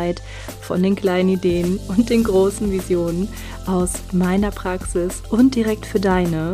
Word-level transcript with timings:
Arbeit, 0.00 0.22
von 0.62 0.82
den 0.82 0.96
kleinen 0.96 1.28
Ideen 1.28 1.78
und 1.88 2.08
den 2.10 2.24
großen 2.24 2.70
Visionen 2.70 3.28
aus 3.66 3.92
meiner 4.12 4.50
Praxis 4.50 5.22
und 5.28 5.54
direkt 5.54 5.84
für 5.84 6.00
deine. 6.00 6.52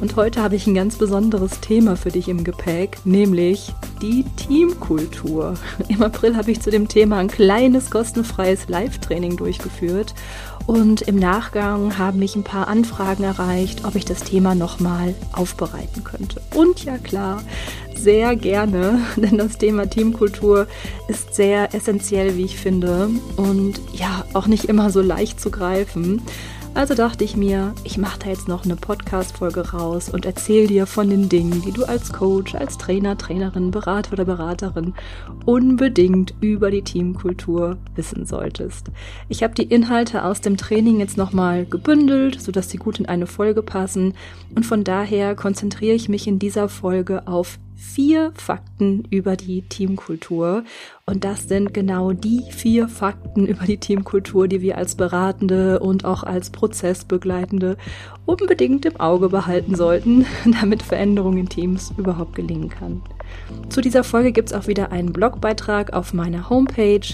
Und 0.00 0.16
heute 0.16 0.42
habe 0.42 0.56
ich 0.56 0.66
ein 0.66 0.74
ganz 0.74 0.96
besonderes 0.96 1.60
Thema 1.60 1.96
für 1.96 2.10
dich 2.10 2.28
im 2.28 2.44
Gepäck, 2.44 2.98
nämlich 3.04 3.72
die 4.00 4.24
Teamkultur. 4.36 5.54
Im 5.88 6.02
April 6.02 6.36
habe 6.36 6.50
ich 6.50 6.60
zu 6.60 6.70
dem 6.70 6.88
Thema 6.88 7.18
ein 7.18 7.28
kleines 7.28 7.90
kostenfreies 7.90 8.68
Live-Training 8.68 9.36
durchgeführt 9.36 10.14
und 10.66 11.02
im 11.02 11.16
Nachgang 11.16 11.96
haben 11.98 12.18
mich 12.18 12.34
ein 12.34 12.42
paar 12.42 12.68
Anfragen 12.68 13.22
erreicht, 13.22 13.84
ob 13.84 13.94
ich 13.94 14.04
das 14.04 14.20
Thema 14.20 14.54
nochmal 14.54 15.14
aufbereiten 15.32 16.02
könnte. 16.02 16.40
Und 16.54 16.84
ja 16.84 16.98
klar, 16.98 17.42
sehr 17.94 18.36
gerne, 18.36 19.00
denn 19.16 19.38
das 19.38 19.58
Thema 19.58 19.88
Teamkultur 19.88 20.66
ist 21.08 21.34
sehr 21.34 21.74
essentiell, 21.74 22.36
wie 22.36 22.44
ich 22.44 22.56
finde, 22.56 23.10
und 23.36 23.80
ja, 23.92 24.24
auch 24.32 24.46
nicht 24.46 24.64
immer 24.64 24.90
so 24.90 25.00
leicht 25.00 25.40
zu 25.40 25.50
greifen. 25.50 26.22
Also 26.76 26.92
dachte 26.94 27.24
ich 27.24 27.38
mir, 27.38 27.74
ich 27.84 27.96
mache 27.96 28.18
da 28.18 28.28
jetzt 28.28 28.48
noch 28.48 28.66
eine 28.66 28.76
Podcast-Folge 28.76 29.70
raus 29.70 30.10
und 30.10 30.26
erzähle 30.26 30.66
dir 30.66 30.84
von 30.84 31.08
den 31.08 31.30
Dingen, 31.30 31.62
die 31.62 31.72
du 31.72 31.84
als 31.84 32.12
Coach, 32.12 32.54
als 32.54 32.76
Trainer, 32.76 33.16
Trainerin, 33.16 33.70
Berater 33.70 34.12
oder 34.12 34.26
Beraterin 34.26 34.92
unbedingt 35.46 36.34
über 36.42 36.70
die 36.70 36.82
Teamkultur 36.82 37.78
wissen 37.94 38.26
solltest. 38.26 38.88
Ich 39.30 39.42
habe 39.42 39.54
die 39.54 39.62
Inhalte 39.62 40.22
aus 40.22 40.42
dem 40.42 40.58
Training 40.58 41.00
jetzt 41.00 41.16
nochmal 41.16 41.64
gebündelt, 41.64 42.42
sodass 42.42 42.68
sie 42.68 42.76
gut 42.76 43.00
in 43.00 43.06
eine 43.06 43.26
Folge 43.26 43.62
passen 43.62 44.12
und 44.54 44.66
von 44.66 44.84
daher 44.84 45.34
konzentriere 45.34 45.94
ich 45.94 46.10
mich 46.10 46.26
in 46.26 46.38
dieser 46.38 46.68
Folge 46.68 47.26
auf 47.26 47.58
vier 47.74 48.32
Fakten 48.34 49.04
über 49.10 49.36
die 49.36 49.62
Teamkultur. 49.62 50.64
Und 51.08 51.22
das 51.22 51.46
sind 51.46 51.72
genau 51.72 52.10
die 52.10 52.42
vier 52.50 52.88
Fakten 52.88 53.46
über 53.46 53.64
die 53.64 53.78
Teamkultur, 53.78 54.48
die 54.48 54.60
wir 54.60 54.76
als 54.76 54.96
Beratende 54.96 55.78
und 55.78 56.04
auch 56.04 56.24
als 56.24 56.50
Prozessbegleitende 56.50 57.76
unbedingt 58.24 58.84
im 58.86 58.98
Auge 58.98 59.28
behalten 59.28 59.76
sollten, 59.76 60.26
damit 60.60 60.82
Veränderung 60.82 61.36
in 61.36 61.48
Teams 61.48 61.94
überhaupt 61.96 62.34
gelingen 62.34 62.70
kann. 62.70 63.02
Zu 63.68 63.82
dieser 63.82 64.02
Folge 64.02 64.32
gibt 64.32 64.50
es 64.50 64.52
auch 64.52 64.66
wieder 64.66 64.90
einen 64.90 65.12
Blogbeitrag 65.12 65.92
auf 65.92 66.12
meiner 66.12 66.50
Homepage 66.50 67.06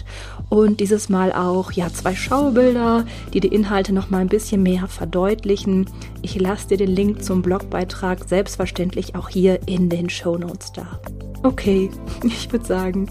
und 0.49 0.81
dieses 0.81 1.11
Mal 1.11 1.31
auch 1.31 1.73
ja 1.73 1.91
zwei 1.93 2.15
Schaubilder, 2.15 3.05
die 3.35 3.41
die 3.41 3.49
Inhalte 3.49 3.93
noch 3.93 4.09
mal 4.09 4.23
ein 4.23 4.29
bisschen 4.29 4.63
mehr 4.63 4.87
verdeutlichen. 4.87 5.85
Ich 6.23 6.41
lasse 6.41 6.69
dir 6.69 6.79
den 6.79 6.91
Link 6.91 7.23
zum 7.23 7.43
Blogbeitrag 7.43 8.25
selbstverständlich 8.27 9.17
auch 9.17 9.29
hier 9.29 9.61
in 9.69 9.91
den 9.91 10.09
Show 10.09 10.39
Notes 10.39 10.73
da. 10.73 10.99
Okay, 11.43 11.91
ich 12.23 12.51
würde 12.53 12.65
sagen, 12.65 13.09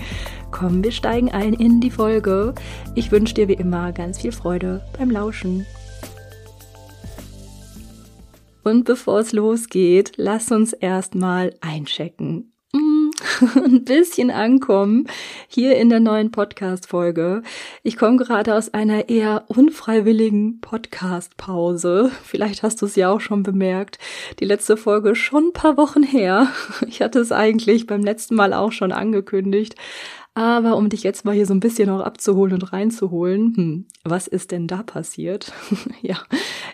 komm, 0.51 0.83
wir 0.83 0.91
steigen 0.91 1.31
ein 1.31 1.53
in 1.53 1.81
die 1.81 1.91
Folge. 1.91 2.53
Ich 2.95 3.11
wünsche 3.11 3.33
dir 3.33 3.47
wie 3.47 3.53
immer 3.53 3.91
ganz 3.91 4.21
viel 4.21 4.31
Freude 4.31 4.83
beim 4.97 5.09
Lauschen. 5.09 5.65
Und 8.63 8.85
bevor 8.85 9.19
es 9.19 9.31
losgeht, 9.31 10.13
lass 10.17 10.51
uns 10.51 10.73
erstmal 10.73 11.56
einchecken 11.61 12.51
ein 13.55 13.83
bisschen 13.83 14.31
ankommen 14.31 15.07
hier 15.47 15.77
in 15.77 15.89
der 15.89 15.99
neuen 15.99 16.31
Podcast-Folge. 16.31 17.43
Ich 17.83 17.97
komme 17.97 18.17
gerade 18.17 18.55
aus 18.55 18.73
einer 18.73 19.09
eher 19.09 19.45
unfreiwilligen 19.47 20.59
Podcast-Pause. 20.61 22.11
Vielleicht 22.23 22.63
hast 22.63 22.81
du 22.81 22.85
es 22.85 22.95
ja 22.95 23.11
auch 23.11 23.21
schon 23.21 23.43
bemerkt. 23.43 23.99
Die 24.39 24.45
letzte 24.45 24.77
Folge 24.77 25.15
schon 25.15 25.47
ein 25.47 25.53
paar 25.53 25.77
Wochen 25.77 26.03
her. 26.03 26.47
Ich 26.87 27.01
hatte 27.01 27.19
es 27.19 27.31
eigentlich 27.31 27.87
beim 27.87 28.03
letzten 28.03 28.35
Mal 28.35 28.53
auch 28.53 28.71
schon 28.71 28.91
angekündigt. 28.91 29.75
Aber 30.34 30.78
um 30.78 30.88
dich 30.88 31.03
jetzt 31.03 31.25
mal 31.25 31.36
hier 31.36 31.46
so 31.46 31.53
ein 31.53 31.59
bisschen 31.59 31.90
noch 31.90 32.00
abzuholen 32.00 32.53
und 32.53 32.72
reinzuholen, 32.72 33.53
hm, 33.53 33.86
was 34.06 34.28
ist 34.28 34.52
denn 34.52 34.66
da 34.66 34.81
passiert? 34.81 35.52
ja, 36.02 36.16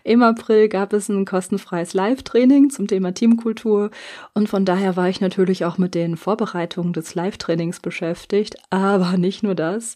im 0.04 0.22
April 0.22 0.70
gab 0.70 0.94
es 0.94 1.10
ein 1.10 1.26
kostenfreies 1.26 1.96
Live-Training 1.96 2.70
zum 2.70 2.88
Thema 2.88 3.16
Teamkultur 3.16 3.90
und 4.36 4.48
von 4.48 4.64
daher 4.64 4.96
war 4.96 5.10
ich 5.10 5.22
natürlich 5.22 5.66
auch 5.66 5.80
mit 5.80 5.96
den 5.96 6.18
Vorbereitungen 6.18 6.94
des 6.94 7.16
Live-Trainings 7.16 7.80
beschäftigt, 7.80 8.58
aber 8.70 9.18
nicht 9.18 9.42
nur 9.42 9.56
das. 9.56 9.96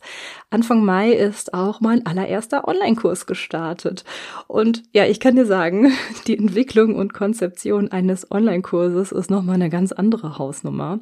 Anfang 0.50 0.84
Mai 0.84 1.12
ist 1.12 1.54
auch 1.54 1.82
mein 1.82 2.04
allererster 2.08 2.68
Online-Kurs 2.68 3.28
gestartet 3.28 4.06
und 4.48 4.82
ja, 4.92 5.06
ich 5.06 5.20
kann 5.20 5.36
dir 5.36 5.46
sagen, 5.46 5.92
die 6.26 6.38
Entwicklung 6.38 6.96
und 6.96 7.14
Konzeption 7.14 7.92
eines 7.92 8.32
Online-Kurses 8.32 9.12
ist 9.12 9.30
nochmal 9.30 9.56
eine 9.56 9.70
ganz 9.70 9.92
andere 9.92 10.40
Hausnummer. 10.40 11.00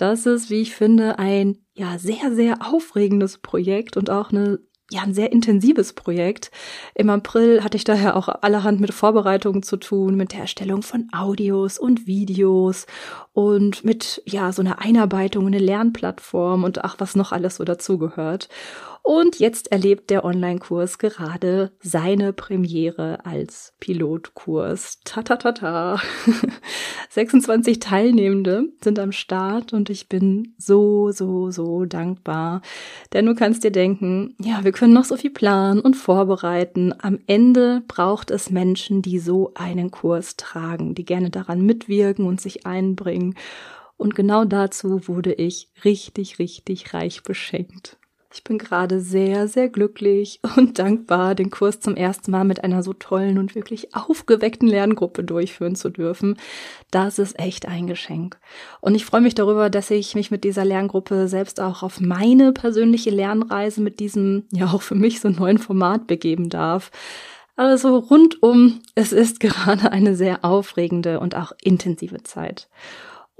Das 0.00 0.24
ist, 0.24 0.48
wie 0.48 0.62
ich 0.62 0.74
finde, 0.74 1.18
ein 1.18 1.58
ja 1.74 1.98
sehr, 1.98 2.34
sehr 2.34 2.66
aufregendes 2.66 3.36
Projekt 3.36 3.98
und 3.98 4.08
auch 4.08 4.30
eine 4.30 4.60
ja, 4.92 5.02
ein 5.02 5.14
sehr 5.14 5.30
intensives 5.30 5.92
Projekt. 5.92 6.50
Im 6.96 7.10
April 7.10 7.62
hatte 7.62 7.76
ich 7.76 7.84
daher 7.84 8.16
auch 8.16 8.28
allerhand 8.28 8.80
mit 8.80 8.92
Vorbereitungen 8.92 9.62
zu 9.62 9.76
tun, 9.76 10.16
mit 10.16 10.32
der 10.32 10.40
Erstellung 10.40 10.82
von 10.82 11.08
Audios 11.12 11.78
und 11.78 12.08
Videos 12.08 12.86
und 13.32 13.84
mit, 13.84 14.20
ja, 14.26 14.50
so 14.52 14.62
einer 14.62 14.80
Einarbeitung, 14.80 15.46
eine 15.46 15.60
Lernplattform 15.60 16.64
und 16.64 16.82
ach, 16.82 16.96
was 16.98 17.14
noch 17.14 17.30
alles 17.30 17.56
so 17.56 17.64
dazugehört. 17.64 18.48
Und 19.10 19.40
jetzt 19.40 19.72
erlebt 19.72 20.08
der 20.10 20.24
Online-Kurs 20.24 20.98
gerade 20.98 21.72
seine 21.80 22.32
Premiere 22.32 23.26
als 23.26 23.72
Pilotkurs. 23.80 25.00
Ta 25.04 25.22
ta 25.24 25.34
ta 25.34 25.50
ta. 25.50 26.00
26 27.10 27.80
Teilnehmende 27.80 28.68
sind 28.80 29.00
am 29.00 29.10
Start 29.10 29.72
und 29.72 29.90
ich 29.90 30.08
bin 30.08 30.54
so, 30.58 31.10
so, 31.10 31.50
so 31.50 31.86
dankbar. 31.86 32.62
Denn 33.12 33.26
du 33.26 33.34
kannst 33.34 33.64
dir 33.64 33.72
denken, 33.72 34.36
ja, 34.38 34.62
wir 34.62 34.70
können 34.70 34.92
noch 34.92 35.06
so 35.06 35.16
viel 35.16 35.30
planen 35.30 35.80
und 35.80 35.96
vorbereiten. 35.96 36.94
Am 36.96 37.18
Ende 37.26 37.82
braucht 37.88 38.30
es 38.30 38.50
Menschen, 38.50 39.02
die 39.02 39.18
so 39.18 39.50
einen 39.56 39.90
Kurs 39.90 40.36
tragen, 40.36 40.94
die 40.94 41.04
gerne 41.04 41.30
daran 41.30 41.62
mitwirken 41.66 42.26
und 42.26 42.40
sich 42.40 42.64
einbringen. 42.64 43.34
Und 43.96 44.14
genau 44.14 44.44
dazu 44.44 45.08
wurde 45.08 45.32
ich 45.32 45.68
richtig, 45.84 46.38
richtig 46.38 46.94
reich 46.94 47.24
beschenkt. 47.24 47.96
Ich 48.32 48.44
bin 48.44 48.58
gerade 48.58 49.00
sehr, 49.00 49.48
sehr 49.48 49.68
glücklich 49.68 50.40
und 50.56 50.78
dankbar, 50.78 51.34
den 51.34 51.50
Kurs 51.50 51.80
zum 51.80 51.96
ersten 51.96 52.30
Mal 52.30 52.44
mit 52.44 52.62
einer 52.62 52.82
so 52.82 52.92
tollen 52.92 53.38
und 53.38 53.54
wirklich 53.54 53.94
aufgeweckten 53.94 54.68
Lerngruppe 54.68 55.24
durchführen 55.24 55.74
zu 55.74 55.90
dürfen. 55.90 56.38
Das 56.90 57.18
ist 57.18 57.38
echt 57.40 57.66
ein 57.66 57.88
Geschenk. 57.88 58.38
Und 58.80 58.94
ich 58.94 59.04
freue 59.04 59.20
mich 59.20 59.34
darüber, 59.34 59.68
dass 59.68 59.90
ich 59.90 60.14
mich 60.14 60.30
mit 60.30 60.44
dieser 60.44 60.64
Lerngruppe 60.64 61.26
selbst 61.26 61.60
auch 61.60 61.82
auf 61.82 62.00
meine 62.00 62.52
persönliche 62.52 63.10
Lernreise 63.10 63.80
mit 63.80 63.98
diesem, 63.98 64.44
ja 64.52 64.66
auch 64.72 64.82
für 64.82 64.94
mich 64.94 65.20
so 65.20 65.28
neuen 65.28 65.58
Format 65.58 66.06
begeben 66.06 66.50
darf. 66.50 66.92
Also 67.56 67.98
rundum, 67.98 68.80
es 68.94 69.12
ist 69.12 69.40
gerade 69.40 69.90
eine 69.90 70.14
sehr 70.14 70.44
aufregende 70.44 71.18
und 71.18 71.34
auch 71.34 71.52
intensive 71.60 72.22
Zeit. 72.22 72.68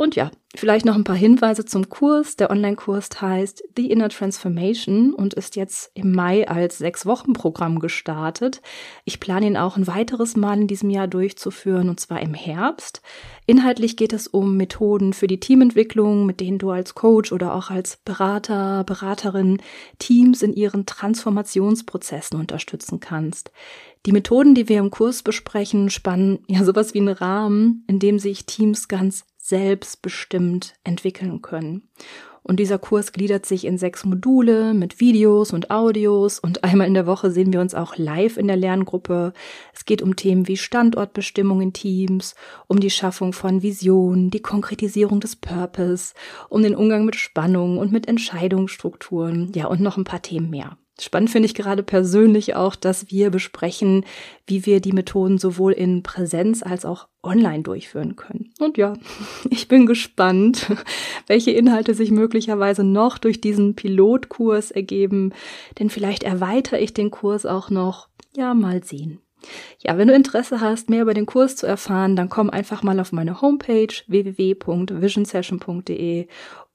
Und 0.01 0.17
ja, 0.17 0.31
vielleicht 0.57 0.87
noch 0.87 0.95
ein 0.95 1.05
paar 1.05 1.15
Hinweise 1.15 1.67
zum 1.67 1.91
Kurs. 1.91 2.35
Der 2.37 2.51
Online-Kurs 2.51 3.11
heißt 3.21 3.65
The 3.77 3.91
Inner 3.91 4.09
Transformation 4.09 5.13
und 5.13 5.35
ist 5.35 5.57
jetzt 5.57 5.91
im 5.93 6.13
Mai 6.13 6.49
als 6.49 6.79
sechs 6.79 7.05
Wochen 7.05 7.35
Programm 7.35 7.81
gestartet. 7.81 8.63
Ich 9.05 9.21
plane 9.21 9.47
ihn 9.47 9.59
auch 9.59 9.77
ein 9.77 9.87
weiteres 9.87 10.37
Mal 10.37 10.63
in 10.63 10.69
diesem 10.69 10.89
Jahr 10.89 11.07
durchzuführen 11.07 11.91
und 11.91 12.01
zwar 12.01 12.23
im 12.23 12.33
Herbst. 12.33 13.03
Inhaltlich 13.45 13.99
geht 13.99 14.15
es 14.15 14.27
um 14.27 14.57
Methoden 14.57 15.13
für 15.13 15.27
die 15.27 15.39
Teamentwicklung, 15.39 16.25
mit 16.25 16.41
denen 16.41 16.57
du 16.57 16.71
als 16.71 16.95
Coach 16.95 17.31
oder 17.31 17.55
auch 17.55 17.69
als 17.69 17.99
Berater, 17.99 18.85
Beraterin 18.85 19.61
Teams 19.99 20.41
in 20.41 20.55
ihren 20.55 20.87
Transformationsprozessen 20.87 22.41
unterstützen 22.41 23.01
kannst. 23.01 23.51
Die 24.07 24.13
Methoden, 24.13 24.55
die 24.55 24.67
wir 24.67 24.79
im 24.79 24.91
Kurs 24.91 25.23
besprechen, 25.23 25.91
spannen 25.91 26.39
ja 26.49 26.65
sowas 26.65 26.95
wie 26.95 27.01
einen 27.01 27.09
Rahmen, 27.09 27.85
in 27.87 27.99
dem 27.99 28.19
sich 28.19 28.47
Teams 28.47 28.89
ganz 28.89 29.27
selbstbestimmt 29.51 30.75
entwickeln 30.83 31.43
können. 31.43 31.83
Und 32.43 32.59
dieser 32.59 32.79
Kurs 32.79 33.13
gliedert 33.13 33.45
sich 33.45 33.67
in 33.67 33.77
sechs 33.77 34.05
Module 34.05 34.73
mit 34.73 34.99
Videos 34.99 35.53
und 35.53 35.71
Audios 35.71 36.39
und 36.39 36.65
einmal 36.65 36.87
in 36.87 36.95
der 36.95 37.07
Woche 37.07 37.31
sehen 37.31 37.53
wir 37.53 37.61
uns 37.61 37.75
auch 37.75 37.97
live 37.97 38.39
in 38.39 38.47
der 38.47 38.57
Lerngruppe. 38.57 39.35
Es 39.75 39.85
geht 39.85 40.01
um 40.01 40.17
Themen 40.17 40.49
wie 40.49 40.57
Standortbestimmung 40.57 41.61
in 41.61 41.75
Teams, 41.75 42.35
um 42.67 42.81
die 42.81 42.91
Schaffung 42.91 43.35
von 43.35 43.63
Visionen, 43.63 44.31
die 44.31 44.41
Konkretisierung 44.41 45.21
des 45.21 45.37
Purpose, 45.37 46.15
um 46.49 46.63
den 46.63 46.75
Umgang 46.75 47.05
mit 47.05 47.17
Spannung 47.17 47.77
und 47.77 47.93
mit 47.93 48.09
Entscheidungsstrukturen, 48.09 49.53
ja 49.55 49.67
und 49.67 49.81
noch 49.81 49.99
ein 49.99 50.05
paar 50.05 50.23
Themen 50.23 50.49
mehr. 50.49 50.79
Spannend 51.01 51.31
finde 51.31 51.47
ich 51.47 51.55
gerade 51.55 51.83
persönlich 51.83 52.55
auch, 52.55 52.77
dass 52.77 53.11
wir 53.11 53.31
besprechen, 53.31 54.05
wie 54.47 54.67
wir 54.67 54.81
die 54.81 54.93
Methoden 54.93 55.39
sowohl 55.39 55.73
in 55.73 56.03
Präsenz 56.03 56.63
als 56.63 56.85
auch 56.85 57.09
online 57.23 57.63
durchführen 57.63 58.17
können. 58.17 58.51
Und 58.59 58.77
ja, 58.79 58.95
ich 59.51 59.69
bin 59.69 59.87
gespannt, 59.87 60.71
welche 61.27 61.53
Inhalte 61.53 61.95
sich 61.95 62.11
möglicherweise 62.11 62.85
noch 62.85 63.19
durch 63.19 63.41
diesen 63.41 63.75
Pilotkurs 63.75 64.71
ergeben, 64.71 65.33
denn 65.79 65.89
vielleicht 65.91 66.23
erweitere 66.23 66.81
ich 66.81 66.95
den 66.95 67.11
Kurs 67.11 67.47
auch 67.47 67.71
noch. 67.71 68.09
Ja, 68.37 68.55
mal 68.55 68.85
sehen. 68.85 69.21
Ja, 69.79 69.97
wenn 69.97 70.09
du 70.09 70.15
Interesse 70.15 70.61
hast, 70.61 70.91
mehr 70.91 71.01
über 71.03 71.15
den 71.15 71.27
Kurs 71.27 71.55
zu 71.57 71.67
erfahren, 71.67 72.17
dann 72.17 72.29
komm 72.29 72.51
einfach 72.51 72.83
mal 72.83 72.99
auf 73.01 73.13
meine 73.13 73.41
Homepage 73.41 73.95
www.visionsession.de 74.07 76.27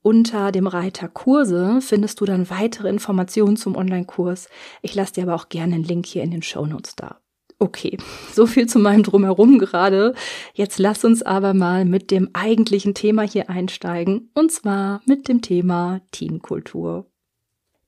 unter 0.06 0.52
dem 0.52 0.68
Reiter 0.68 1.08
Kurse 1.08 1.80
findest 1.82 2.22
du 2.22 2.26
dann 2.26 2.52
weitere 2.52 2.90
Informationen 2.90 3.58
zum 3.58 3.76
Online-Kurs. 3.76 4.50
Ich 4.84 4.94
lasse 4.94 5.14
dir 5.14 5.24
aber 5.24 5.34
auch 5.34 5.50
gerne 5.50 5.74
einen 5.74 5.84
Link 5.84 6.06
hier 6.06 6.22
in 6.22 6.30
den 6.30 6.44
Show 6.44 6.68
Notes 6.68 6.96
da. 6.96 7.20
Okay, 7.58 7.98
so 8.32 8.46
viel 8.46 8.68
zu 8.68 8.78
meinem 8.78 9.02
Drumherum 9.02 9.58
gerade. 9.58 10.14
Jetzt 10.54 10.78
lass 10.78 11.04
uns 11.06 11.24
aber 11.24 11.56
mal 11.56 11.86
mit 11.86 12.12
dem 12.12 12.30
eigentlichen 12.34 12.94
Thema 12.94 13.24
hier 13.24 13.50
einsteigen, 13.50 14.30
und 14.36 14.52
zwar 14.52 15.02
mit 15.06 15.28
dem 15.28 15.42
Thema 15.42 16.02
Teamkultur. 16.12 17.10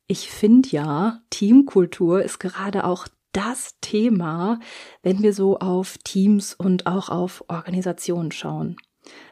Ich 0.08 0.32
finde 0.32 0.70
ja, 0.70 1.20
Teamkultur 1.30 2.24
ist 2.24 2.40
gerade 2.40 2.86
auch 2.86 3.08
das 3.32 3.76
Thema, 3.80 4.60
wenn 5.04 5.22
wir 5.22 5.34
so 5.34 5.60
auf 5.60 6.00
Teams 6.00 6.56
und 6.56 6.88
auch 6.88 7.10
auf 7.10 7.44
Organisationen 7.48 8.32
schauen. 8.32 8.78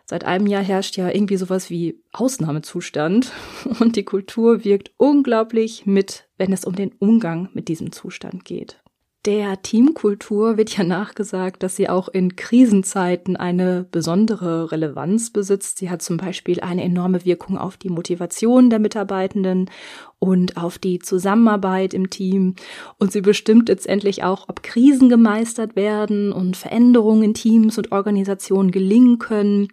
Seit 0.07 0.24
einem 0.24 0.46
Jahr 0.46 0.63
herrscht 0.63 0.98
ja 0.98 1.10
irgendwie 1.10 1.38
sowas 1.38 1.69
wie 1.69 2.00
Ausnahmezustand 2.12 3.31
und 3.80 3.96
die 3.96 4.06
Kultur 4.06 4.63
wirkt 4.63 4.92
unglaublich 4.98 5.86
mit, 5.86 6.28
wenn 6.38 6.54
es 6.54 6.66
um 6.66 6.75
den 6.75 6.94
Umgang 7.00 7.50
mit 7.54 7.68
diesem 7.68 7.92
Zustand 7.92 8.46
geht. 8.46 8.84
Der 9.25 9.60
Teamkultur 9.63 10.56
wird 10.56 10.77
ja 10.77 10.83
nachgesagt, 10.83 11.63
dass 11.63 11.75
sie 11.75 11.89
auch 11.89 12.10
in 12.10 12.36
Krisenzeiten 12.36 13.36
eine 13.36 13.88
besondere 13.89 14.72
Relevanz 14.72 15.31
besitzt. 15.31 15.80
Sie 15.80 15.89
hat 15.89 16.04
zum 16.04 16.18
Beispiel 16.18 16.60
eine 16.60 16.83
enorme 16.83 17.25
Wirkung 17.25 17.57
auf 17.57 17.75
die 17.75 17.89
Motivation 17.89 18.69
der 18.69 18.77
Mitarbeitenden 18.77 19.72
und 20.19 20.57
auf 20.57 20.77
die 20.77 21.00
Zusammenarbeit 21.00 21.95
im 21.95 22.12
Team. 22.12 22.54
Und 23.00 23.12
sie 23.12 23.22
bestimmt 23.22 23.68
letztendlich 23.68 24.24
auch, 24.24 24.48
ob 24.48 24.62
Krisen 24.62 25.10
gemeistert 25.10 25.75
werden 25.75 26.31
und 26.31 26.56
Veränderungen 26.56 27.24
in 27.24 27.33
Teams 27.33 27.80
und 27.80 27.92
Organisationen 27.92 28.69
gelingen 28.69 29.18
können. 29.18 29.69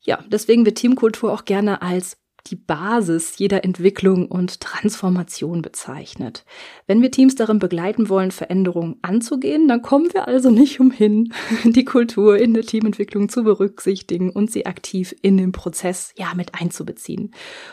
Ja, 0.00 0.24
deswegen 0.28 0.64
wird 0.64 0.78
Teamkultur 0.78 1.30
auch 1.30 1.44
gerne 1.44 1.82
als 1.82 2.21
die 2.48 2.56
Basis 2.56 3.38
jeder 3.38 3.64
Entwicklung 3.64 4.26
und 4.26 4.60
Transformation 4.60 5.62
bezeichnet. 5.62 6.44
Wenn 6.86 7.00
wir 7.00 7.10
Teams 7.10 7.34
darin 7.34 7.58
begleiten 7.58 8.08
wollen, 8.08 8.30
Veränderungen 8.30 8.96
anzugehen, 9.02 9.68
dann 9.68 9.82
kommen 9.82 10.12
wir 10.12 10.28
also 10.28 10.50
nicht 10.50 10.80
umhin, 10.80 11.32
die 11.64 11.84
Kultur 11.84 12.36
in 12.38 12.54
der 12.54 12.64
Teamentwicklung 12.64 13.28
zu 13.28 13.44
berücksichtigen 13.44 14.30
und 14.30 14.50
sie 14.50 14.66
aktiv 14.66 15.14
in 15.22 15.36
den 15.36 15.52
Prozess 15.52 16.12
ja 16.16 16.34
mit 16.34 16.54
einzubeziehen. 16.60 17.32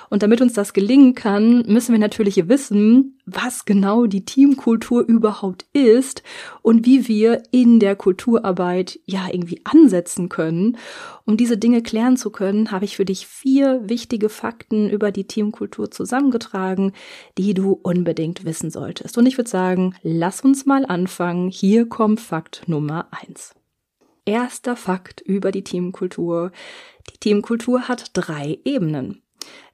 Und 0.10 0.24
damit 0.24 0.42
uns 0.42 0.54
das 0.54 0.74
gelingen 0.74 1.16
kann, 1.16 1.64
müssen 1.68 1.92
wir 1.92 2.00
natürlich 2.00 2.48
wissen, 2.48 3.19
was 3.34 3.66
genau 3.66 4.06
die 4.06 4.26
Teamkultur 4.26 5.02
überhaupt 5.02 5.66
ist 5.74 6.24
und 6.62 6.86
wie 6.86 7.08
wir 7.08 7.44
in 7.52 7.80
der 7.80 7.96
Kulturarbeit 7.96 9.00
ja 9.06 9.28
irgendwie 9.32 9.62
ansetzen 9.64 10.30
können. 10.30 10.78
Um 11.26 11.38
diese 11.38 11.58
Dinge 11.58 11.82
klären 11.82 12.18
zu 12.18 12.32
können, 12.32 12.72
habe 12.72 12.86
ich 12.86 12.96
für 12.96 13.06
dich 13.06 13.28
vier 13.28 13.82
wichtige 13.88 14.30
Fakten 14.30 14.90
über 14.90 15.12
die 15.12 15.26
Teamkultur 15.26 15.92
zusammengetragen, 15.92 16.94
die 17.38 17.54
du 17.54 17.74
unbedingt 17.74 18.46
wissen 18.46 18.72
solltest. 18.72 19.18
Und 19.18 19.26
ich 19.26 19.38
würde 19.38 19.50
sagen, 19.50 19.96
lass 20.02 20.42
uns 20.42 20.66
mal 20.66 20.86
anfangen. 20.86 21.50
Hier 21.50 21.88
kommt 21.88 22.20
Fakt 22.20 22.68
Nummer 22.68 23.08
eins. 23.12 23.54
Erster 24.26 24.76
Fakt 24.76 25.22
über 25.22 25.52
die 25.52 25.64
Teamkultur. 25.64 26.52
Die 27.12 27.18
Teamkultur 27.18 27.88
hat 27.88 28.12
drei 28.14 28.60
Ebenen. 28.64 29.24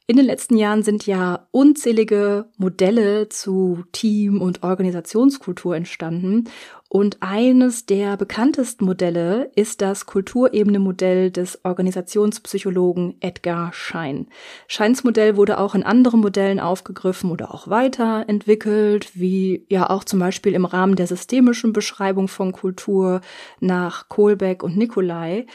In 0.08 0.18
den 0.18 0.28
letzten 0.28 0.56
Jahren 0.56 0.84
sind 0.84 1.08
ja 1.08 1.48
unzählige 1.50 2.46
Modelle 2.58 3.28
zu 3.30 3.86
Team- 3.92 4.40
und 4.40 4.62
Organisationskultur 4.62 5.76
entstanden. 5.76 6.44
Und 6.90 7.18
eines 7.22 7.88
der 7.88 8.16
bekanntesten 8.16 8.86
Modelle 8.86 9.50
ist 9.56 9.82
das 9.82 10.06
Kulturebene-Modell 10.06 11.32
des 11.32 11.66
Organisationspsychologen 11.66 13.16
Edgar 13.20 13.74
Schein. 13.74 14.28
Scheins 14.68 15.04
Modell 15.04 15.38
wurde 15.38 15.58
auch 15.58 15.74
in 15.74 15.82
anderen 15.82 16.20
Modellen 16.20 16.60
aufgegriffen 16.60 17.32
oder 17.32 17.52
auch 17.52 17.68
weiterentwickelt, 17.68 19.20
wie 19.20 19.66
ja 19.70 19.90
auch 19.90 20.04
zum 20.04 20.20
Beispiel 20.20 20.54
im 20.54 20.66
Rahmen 20.66 20.98
der 20.98 21.08
systemischen 21.08 21.74
Beschreibung 21.74 22.28
von 22.28 22.52
Kultur 22.52 23.22
nach 23.60 24.08
Kohlbeck 24.08 24.62
und 24.62 24.78
Nikolai. 24.78 25.48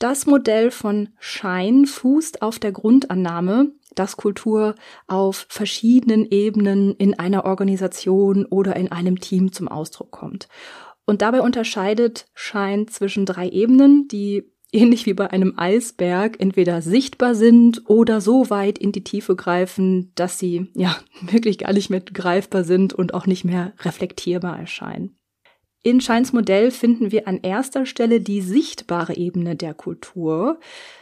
Das 0.00 0.24
Modell 0.24 0.70
von 0.70 1.10
Schein 1.18 1.84
fußt 1.84 2.40
auf 2.40 2.58
der 2.58 2.72
Grundannahme, 2.72 3.72
dass 3.94 4.16
Kultur 4.16 4.74
auf 5.06 5.44
verschiedenen 5.50 6.26
Ebenen 6.30 6.94
in 6.96 7.18
einer 7.18 7.44
Organisation 7.44 8.46
oder 8.46 8.76
in 8.76 8.90
einem 8.90 9.20
Team 9.20 9.52
zum 9.52 9.68
Ausdruck 9.68 10.10
kommt. 10.10 10.48
Und 11.04 11.20
dabei 11.20 11.42
unterscheidet 11.42 12.28
Schein 12.32 12.88
zwischen 12.88 13.26
drei 13.26 13.50
Ebenen, 13.50 14.08
die 14.08 14.50
ähnlich 14.72 15.04
wie 15.04 15.12
bei 15.12 15.30
einem 15.30 15.58
Eisberg 15.58 16.40
entweder 16.40 16.80
sichtbar 16.80 17.34
sind 17.34 17.82
oder 17.90 18.22
so 18.22 18.48
weit 18.48 18.78
in 18.78 18.92
die 18.92 19.04
Tiefe 19.04 19.36
greifen, 19.36 20.12
dass 20.14 20.38
sie 20.38 20.70
ja 20.72 20.96
wirklich 21.20 21.58
gar 21.58 21.74
nicht 21.74 21.90
mehr 21.90 22.00
greifbar 22.00 22.64
sind 22.64 22.94
und 22.94 23.12
auch 23.12 23.26
nicht 23.26 23.44
mehr 23.44 23.74
reflektierbar 23.80 24.58
erscheinen. 24.58 25.19
In 25.82 26.02
Scheins 26.02 26.34
Modell 26.34 26.70
finden 26.70 27.10
wir 27.10 27.26
an 27.26 27.40
erster 27.42 27.86
Stelle 27.86 28.20
die 28.20 28.42
sichtbare 28.42 29.16
Ebene 29.16 29.56
der 29.56 29.72
Kultur, 29.72 30.60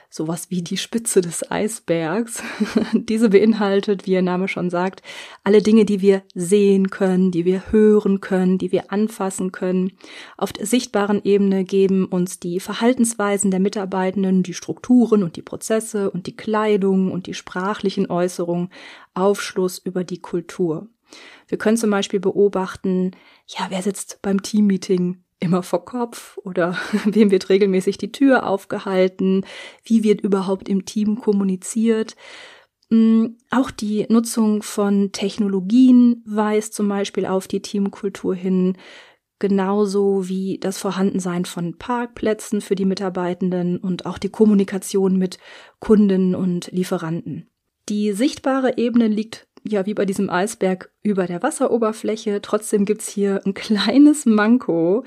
sowas 0.08 0.52
wie 0.52 0.62
die 0.62 0.76
Spitze 0.76 1.20
des 1.20 1.50
Eisbergs. 1.50 2.44
Diese 2.92 3.28
beinhaltet, 3.30 4.06
wie 4.06 4.12
ihr 4.12 4.22
Name 4.22 4.46
schon 4.46 4.70
sagt, 4.70 5.02
alle 5.42 5.62
Dinge, 5.62 5.84
die 5.84 6.00
wir 6.00 6.22
sehen 6.32 6.90
können, 6.90 7.32
die 7.32 7.44
wir 7.44 7.72
hören 7.72 8.20
können, 8.20 8.56
die 8.56 8.70
wir 8.70 8.92
anfassen 8.92 9.50
können. 9.50 9.94
Auf 10.36 10.52
der 10.52 10.64
sichtbaren 10.64 11.22
Ebene 11.24 11.64
geben 11.64 12.06
uns 12.06 12.38
die 12.38 12.60
Verhaltensweisen 12.60 13.50
der 13.50 13.58
Mitarbeitenden, 13.58 14.44
die 14.44 14.54
Strukturen 14.54 15.24
und 15.24 15.34
die 15.34 15.42
Prozesse 15.42 16.08
und 16.08 16.28
die 16.28 16.36
Kleidung 16.36 17.10
und 17.10 17.26
die 17.26 17.34
sprachlichen 17.34 18.08
Äußerungen 18.08 18.70
Aufschluss 19.12 19.78
über 19.78 20.04
die 20.04 20.20
Kultur. 20.20 20.86
Wir 21.46 21.58
können 21.58 21.76
zum 21.76 21.90
Beispiel 21.90 22.20
beobachten, 22.20 23.12
ja, 23.46 23.66
wer 23.70 23.82
sitzt 23.82 24.20
beim 24.22 24.42
Teammeeting 24.42 25.22
immer 25.40 25.62
vor 25.62 25.84
Kopf 25.84 26.38
oder 26.38 26.76
wem 27.04 27.30
wird 27.30 27.48
regelmäßig 27.48 27.98
die 27.98 28.12
Tür 28.12 28.46
aufgehalten, 28.46 29.44
wie 29.84 30.04
wird 30.04 30.20
überhaupt 30.20 30.68
im 30.68 30.84
Team 30.84 31.20
kommuniziert. 31.20 32.16
Mm, 32.90 33.26
auch 33.50 33.70
die 33.70 34.06
Nutzung 34.08 34.62
von 34.62 35.12
Technologien 35.12 36.22
weist 36.26 36.74
zum 36.74 36.88
Beispiel 36.88 37.26
auf 37.26 37.46
die 37.48 37.62
Teamkultur 37.62 38.34
hin, 38.34 38.76
genauso 39.38 40.28
wie 40.28 40.58
das 40.58 40.78
Vorhandensein 40.78 41.44
von 41.44 41.78
Parkplätzen 41.78 42.60
für 42.60 42.74
die 42.74 42.86
Mitarbeitenden 42.86 43.78
und 43.78 44.06
auch 44.06 44.18
die 44.18 44.30
Kommunikation 44.30 45.16
mit 45.16 45.38
Kunden 45.78 46.34
und 46.34 46.70
Lieferanten. 46.72 47.48
Die 47.88 48.12
sichtbare 48.12 48.76
Ebene 48.76 49.06
liegt 49.06 49.47
ja 49.72 49.86
wie 49.86 49.94
bei 49.94 50.04
diesem 50.04 50.30
Eisberg 50.30 50.90
über 51.02 51.26
der 51.26 51.42
Wasseroberfläche. 51.42 52.40
Trotzdem 52.42 52.84
gibt's 52.84 53.08
hier 53.08 53.40
ein 53.44 53.54
kleines 53.54 54.26
Manko. 54.26 55.04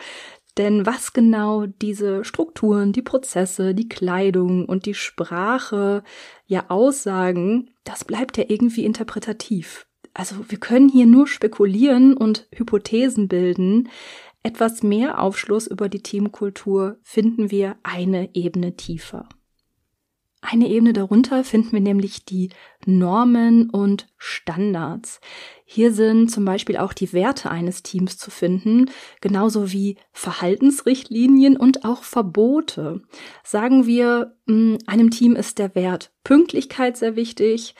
Denn 0.57 0.85
was 0.85 1.13
genau 1.13 1.65
diese 1.65 2.25
Strukturen, 2.25 2.91
die 2.91 3.01
Prozesse, 3.01 3.73
die 3.73 3.87
Kleidung 3.87 4.65
und 4.65 4.85
die 4.85 4.93
Sprache 4.93 6.03
ja 6.45 6.65
aussagen, 6.69 7.71
das 7.83 8.03
bleibt 8.03 8.37
ja 8.37 8.43
irgendwie 8.47 8.83
interpretativ. 8.83 9.87
Also 10.13 10.35
wir 10.49 10.59
können 10.59 10.89
hier 10.89 11.05
nur 11.05 11.27
spekulieren 11.27 12.17
und 12.17 12.47
Hypothesen 12.53 13.29
bilden. 13.29 13.89
Etwas 14.43 14.83
mehr 14.83 15.21
Aufschluss 15.21 15.67
über 15.67 15.87
die 15.87 16.03
Teamkultur 16.03 16.97
finden 17.01 17.49
wir 17.49 17.77
eine 17.83 18.35
Ebene 18.35 18.75
tiefer. 18.75 19.29
Eine 20.41 20.67
Ebene 20.69 20.91
darunter 20.91 21.43
finden 21.43 21.71
wir 21.73 21.81
nämlich 21.81 22.25
die 22.25 22.49
Normen 22.85 23.69
und 23.69 24.07
Standards. 24.17 25.21
Hier 25.65 25.93
sind 25.93 26.29
zum 26.29 26.45
Beispiel 26.45 26.77
auch 26.77 26.93
die 26.93 27.13
Werte 27.13 27.51
eines 27.51 27.83
Teams 27.83 28.17
zu 28.17 28.31
finden, 28.31 28.89
genauso 29.21 29.71
wie 29.71 29.97
Verhaltensrichtlinien 30.11 31.57
und 31.57 31.85
auch 31.85 32.03
Verbote. 32.03 33.01
Sagen 33.43 33.85
wir, 33.85 34.35
hm, 34.47 34.79
einem 34.87 35.11
Team 35.11 35.35
ist 35.35 35.59
der 35.59 35.75
Wert 35.75 36.11
Pünktlichkeit 36.23 36.97
sehr 36.97 37.15
wichtig, 37.15 37.75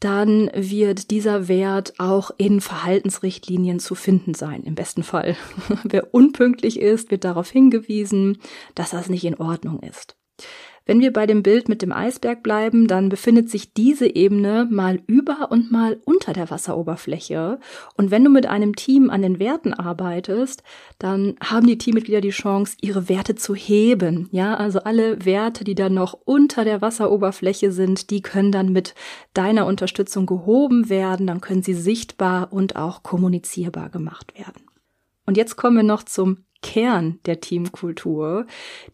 dann 0.00 0.50
wird 0.54 1.10
dieser 1.12 1.46
Wert 1.46 1.94
auch 1.98 2.32
in 2.36 2.60
Verhaltensrichtlinien 2.60 3.78
zu 3.78 3.94
finden 3.94 4.34
sein, 4.34 4.64
im 4.64 4.74
besten 4.74 5.04
Fall. 5.04 5.36
Wer 5.84 6.12
unpünktlich 6.12 6.80
ist, 6.80 7.12
wird 7.12 7.22
darauf 7.22 7.50
hingewiesen, 7.50 8.38
dass 8.74 8.90
das 8.90 9.08
nicht 9.08 9.24
in 9.24 9.36
Ordnung 9.36 9.78
ist. 9.80 10.16
Wenn 10.84 11.00
wir 11.00 11.12
bei 11.12 11.26
dem 11.26 11.42
Bild 11.42 11.68
mit 11.68 11.82
dem 11.82 11.92
Eisberg 11.92 12.42
bleiben, 12.42 12.86
dann 12.88 13.08
befindet 13.08 13.50
sich 13.50 13.72
diese 13.72 14.06
Ebene 14.14 14.66
mal 14.70 15.00
über 15.06 15.50
und 15.50 15.70
mal 15.70 16.00
unter 16.04 16.32
der 16.32 16.50
Wasseroberfläche. 16.50 17.58
Und 17.96 18.10
wenn 18.10 18.24
du 18.24 18.30
mit 18.30 18.46
einem 18.46 18.74
Team 18.74 19.10
an 19.10 19.22
den 19.22 19.38
Werten 19.38 19.74
arbeitest, 19.74 20.62
dann 20.98 21.36
haben 21.42 21.66
die 21.66 21.78
Teammitglieder 21.78 22.20
die 22.20 22.30
Chance, 22.30 22.76
ihre 22.80 23.08
Werte 23.08 23.34
zu 23.34 23.54
heben. 23.54 24.28
Ja, 24.32 24.54
also 24.54 24.80
alle 24.80 25.24
Werte, 25.24 25.64
die 25.64 25.74
dann 25.74 25.94
noch 25.94 26.18
unter 26.24 26.64
der 26.64 26.82
Wasseroberfläche 26.82 27.70
sind, 27.70 28.10
die 28.10 28.22
können 28.22 28.52
dann 28.52 28.72
mit 28.72 28.94
deiner 29.34 29.66
Unterstützung 29.66 30.26
gehoben 30.26 30.88
werden. 30.88 31.26
Dann 31.26 31.40
können 31.40 31.62
sie 31.62 31.74
sichtbar 31.74 32.52
und 32.52 32.76
auch 32.76 33.02
kommunizierbar 33.02 33.88
gemacht 33.90 34.36
werden. 34.36 34.62
Und 35.26 35.36
jetzt 35.36 35.56
kommen 35.56 35.76
wir 35.76 35.84
noch 35.84 36.02
zum 36.02 36.44
Kern 36.62 37.18
der 37.26 37.40
Teamkultur. 37.40 38.46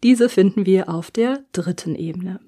Diese 0.03 0.27
finden 0.29 0.65
wir 0.65 0.89
auf 0.89 1.11
der 1.11 1.43
dritten 1.53 1.95
Ebene. 1.95 2.39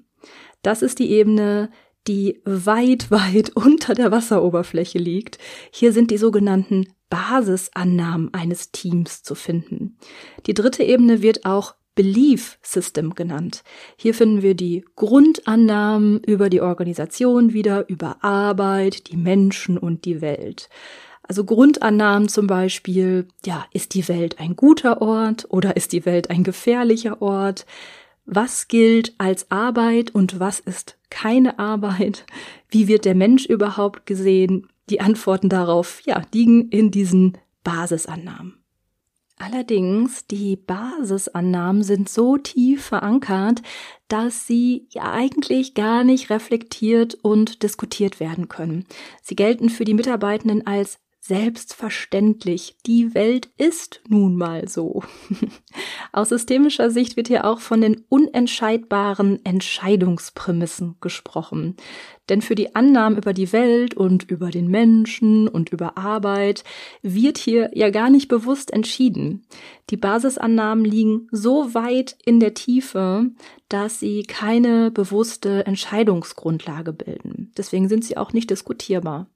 Das 0.62 0.82
ist 0.82 0.98
die 0.98 1.10
Ebene, 1.10 1.70
die 2.06 2.40
weit, 2.44 3.10
weit 3.10 3.50
unter 3.54 3.94
der 3.94 4.10
Wasseroberfläche 4.10 4.98
liegt. 4.98 5.38
Hier 5.70 5.92
sind 5.92 6.10
die 6.10 6.18
sogenannten 6.18 6.88
Basisannahmen 7.08 8.32
eines 8.32 8.72
Teams 8.72 9.22
zu 9.22 9.34
finden. 9.34 9.98
Die 10.46 10.54
dritte 10.54 10.82
Ebene 10.82 11.22
wird 11.22 11.44
auch 11.44 11.74
Belief 11.94 12.58
System 12.62 13.14
genannt. 13.14 13.64
Hier 13.96 14.14
finden 14.14 14.40
wir 14.40 14.54
die 14.54 14.82
Grundannahmen 14.96 16.20
über 16.24 16.48
die 16.48 16.62
Organisation 16.62 17.52
wieder, 17.52 17.86
über 17.90 18.24
Arbeit, 18.24 19.10
die 19.10 19.18
Menschen 19.18 19.76
und 19.76 20.06
die 20.06 20.22
Welt. 20.22 20.70
Also 21.22 21.44
Grundannahmen 21.44 22.28
zum 22.28 22.46
Beispiel, 22.46 23.28
ja, 23.46 23.64
ist 23.72 23.94
die 23.94 24.06
Welt 24.08 24.40
ein 24.40 24.56
guter 24.56 25.00
Ort 25.00 25.46
oder 25.48 25.76
ist 25.76 25.92
die 25.92 26.04
Welt 26.04 26.30
ein 26.30 26.42
gefährlicher 26.42 27.22
Ort? 27.22 27.64
Was 28.24 28.68
gilt 28.68 29.14
als 29.18 29.50
Arbeit 29.50 30.14
und 30.14 30.40
was 30.40 30.60
ist 30.60 30.98
keine 31.10 31.58
Arbeit? 31.58 32.24
Wie 32.68 32.88
wird 32.88 33.04
der 33.04 33.14
Mensch 33.14 33.46
überhaupt 33.46 34.06
gesehen? 34.06 34.68
Die 34.90 35.00
Antworten 35.00 35.48
darauf, 35.48 36.00
ja, 36.04 36.22
liegen 36.32 36.68
in 36.68 36.90
diesen 36.90 37.38
Basisannahmen. 37.64 38.62
Allerdings, 39.38 40.26
die 40.26 40.54
Basisannahmen 40.54 41.82
sind 41.82 42.08
so 42.08 42.36
tief 42.36 42.84
verankert, 42.84 43.60
dass 44.06 44.46
sie 44.46 44.86
ja 44.90 45.12
eigentlich 45.12 45.74
gar 45.74 46.04
nicht 46.04 46.30
reflektiert 46.30 47.14
und 47.22 47.64
diskutiert 47.64 48.20
werden 48.20 48.48
können. 48.48 48.84
Sie 49.20 49.34
gelten 49.34 49.68
für 49.68 49.84
die 49.84 49.94
Mitarbeitenden 49.94 50.64
als 50.64 50.98
selbstverständlich. 51.22 52.76
Die 52.84 53.14
Welt 53.14 53.48
ist 53.56 54.02
nun 54.08 54.36
mal 54.36 54.66
so. 54.66 55.04
Aus 56.12 56.30
systemischer 56.30 56.90
Sicht 56.90 57.16
wird 57.16 57.28
hier 57.28 57.44
auch 57.44 57.60
von 57.60 57.80
den 57.80 58.04
unentscheidbaren 58.08 59.38
Entscheidungsprämissen 59.44 60.96
gesprochen. 61.00 61.76
Denn 62.28 62.40
für 62.40 62.54
die 62.54 62.74
Annahmen 62.74 63.18
über 63.18 63.32
die 63.32 63.52
Welt 63.52 63.94
und 63.94 64.30
über 64.30 64.50
den 64.50 64.68
Menschen 64.68 65.48
und 65.48 65.70
über 65.70 65.98
Arbeit 65.98 66.62
wird 67.02 67.38
hier 67.38 67.70
ja 67.74 67.90
gar 67.90 68.10
nicht 68.10 68.28
bewusst 68.28 68.72
entschieden. 68.72 69.44
Die 69.90 69.96
Basisannahmen 69.96 70.84
liegen 70.84 71.28
so 71.32 71.74
weit 71.74 72.16
in 72.24 72.40
der 72.40 72.54
Tiefe, 72.54 73.30
dass 73.68 73.98
sie 73.98 74.22
keine 74.22 74.90
bewusste 74.90 75.66
Entscheidungsgrundlage 75.66 76.92
bilden. 76.92 77.52
Deswegen 77.56 77.88
sind 77.88 78.04
sie 78.04 78.16
auch 78.16 78.32
nicht 78.32 78.50
diskutierbar. 78.50 79.26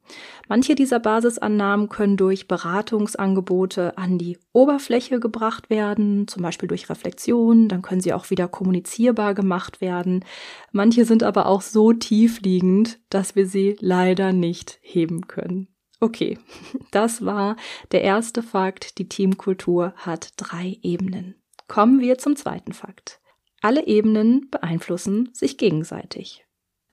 Manche 0.48 0.74
dieser 0.74 1.00
Basisannahmen 1.00 1.88
können 1.88 2.16
durch 2.16 2.46
Beratungsangebote 2.46 3.98
an 3.98 4.18
die 4.18 4.38
Oberfläche 4.52 5.20
gebracht 5.20 5.70
werden, 5.70 6.28
zum 6.28 6.42
Beispiel 6.42 6.68
durch 6.68 6.88
Reflexion, 6.88 7.68
dann 7.68 7.82
können 7.82 8.00
sie 8.00 8.12
auch 8.12 8.30
wieder 8.30 8.46
kommunizierbar 8.46 9.34
gemacht 9.34 9.80
werden. 9.80 10.24
Manche 10.70 11.04
sind 11.04 11.22
aber 11.22 11.46
auch 11.46 11.62
so 11.62 11.92
tief 11.92 12.40
liegend, 12.42 12.75
dass 13.10 13.36
wir 13.36 13.46
sie 13.46 13.76
leider 13.80 14.32
nicht 14.32 14.78
heben 14.82 15.26
können. 15.26 15.68
Okay, 16.00 16.38
das 16.90 17.24
war 17.24 17.56
der 17.92 18.02
erste 18.02 18.42
Fakt. 18.42 18.98
Die 18.98 19.08
Teamkultur 19.08 19.94
hat 19.96 20.32
drei 20.36 20.78
Ebenen. 20.82 21.34
Kommen 21.68 22.00
wir 22.00 22.18
zum 22.18 22.36
zweiten 22.36 22.72
Fakt. 22.72 23.20
Alle 23.60 23.86
Ebenen 23.86 24.48
beeinflussen 24.50 25.30
sich 25.32 25.58
gegenseitig. 25.58 26.45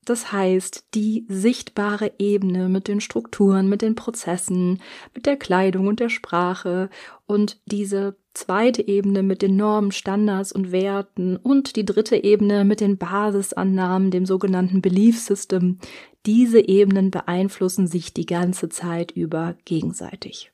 Das 0.05 0.31
heißt, 0.31 0.85
die 0.93 1.25
sichtbare 1.29 2.11
Ebene 2.19 2.67
mit 2.69 2.87
den 2.87 2.99
Strukturen, 2.99 3.69
mit 3.69 3.81
den 3.81 3.95
Prozessen, 3.95 4.81
mit 5.13 5.25
der 5.25 5.37
Kleidung 5.37 5.87
und 5.87 5.99
der 5.99 6.09
Sprache 6.09 6.89
und 7.25 7.59
diese 7.65 8.17
zweite 8.33 8.87
Ebene 8.87 9.23
mit 9.23 9.41
den 9.41 9.55
Normen, 9.55 9.91
Standards 9.91 10.51
und 10.51 10.71
Werten 10.71 11.37
und 11.37 11.75
die 11.75 11.85
dritte 11.85 12.21
Ebene 12.23 12.65
mit 12.65 12.81
den 12.81 12.97
Basisannahmen, 12.97 14.11
dem 14.11 14.25
sogenannten 14.25 14.81
Belief 14.81 15.19
System, 15.19 15.79
diese 16.25 16.59
Ebenen 16.67 17.11
beeinflussen 17.11 17.87
sich 17.87 18.13
die 18.13 18.25
ganze 18.25 18.69
Zeit 18.69 19.11
über 19.11 19.55
gegenseitig. 19.65 20.51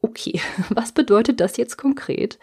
Okay, 0.00 0.40
was 0.70 0.92
bedeutet 0.92 1.40
das 1.40 1.56
jetzt 1.56 1.76
konkret? 1.76 2.38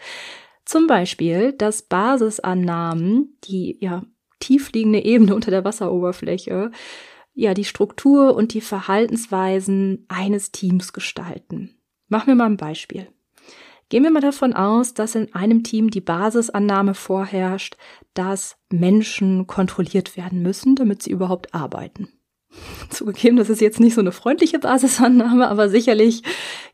Zum 0.64 0.86
Beispiel, 0.86 1.52
dass 1.52 1.82
Basisannahmen, 1.82 3.36
die 3.44 3.78
ja 3.80 4.02
tiefliegende 4.40 5.04
Ebene 5.04 5.34
unter 5.34 5.50
der 5.50 5.64
Wasseroberfläche, 5.64 6.70
ja 7.34 7.54
die 7.54 7.64
Struktur 7.64 8.34
und 8.34 8.54
die 8.54 8.60
Verhaltensweisen 8.60 10.06
eines 10.08 10.52
Teams 10.52 10.92
gestalten. 10.92 11.78
Machen 12.08 12.28
wir 12.28 12.34
mal 12.34 12.46
ein 12.46 12.56
Beispiel. 12.56 13.08
Gehen 13.88 14.02
wir 14.02 14.10
mal 14.10 14.20
davon 14.20 14.52
aus, 14.52 14.94
dass 14.94 15.14
in 15.14 15.32
einem 15.34 15.62
Team 15.62 15.90
die 15.90 16.00
Basisannahme 16.00 16.94
vorherrscht, 16.94 17.76
dass 18.14 18.56
Menschen 18.70 19.46
kontrolliert 19.46 20.16
werden 20.16 20.42
müssen, 20.42 20.74
damit 20.74 21.02
sie 21.02 21.10
überhaupt 21.10 21.54
arbeiten. 21.54 22.15
Zugegeben, 22.90 23.36
das 23.36 23.50
ist 23.50 23.60
jetzt 23.60 23.80
nicht 23.80 23.94
so 23.94 24.00
eine 24.00 24.12
freundliche 24.12 24.58
Basisannahme, 24.58 25.48
aber 25.48 25.68
sicherlich, 25.68 26.22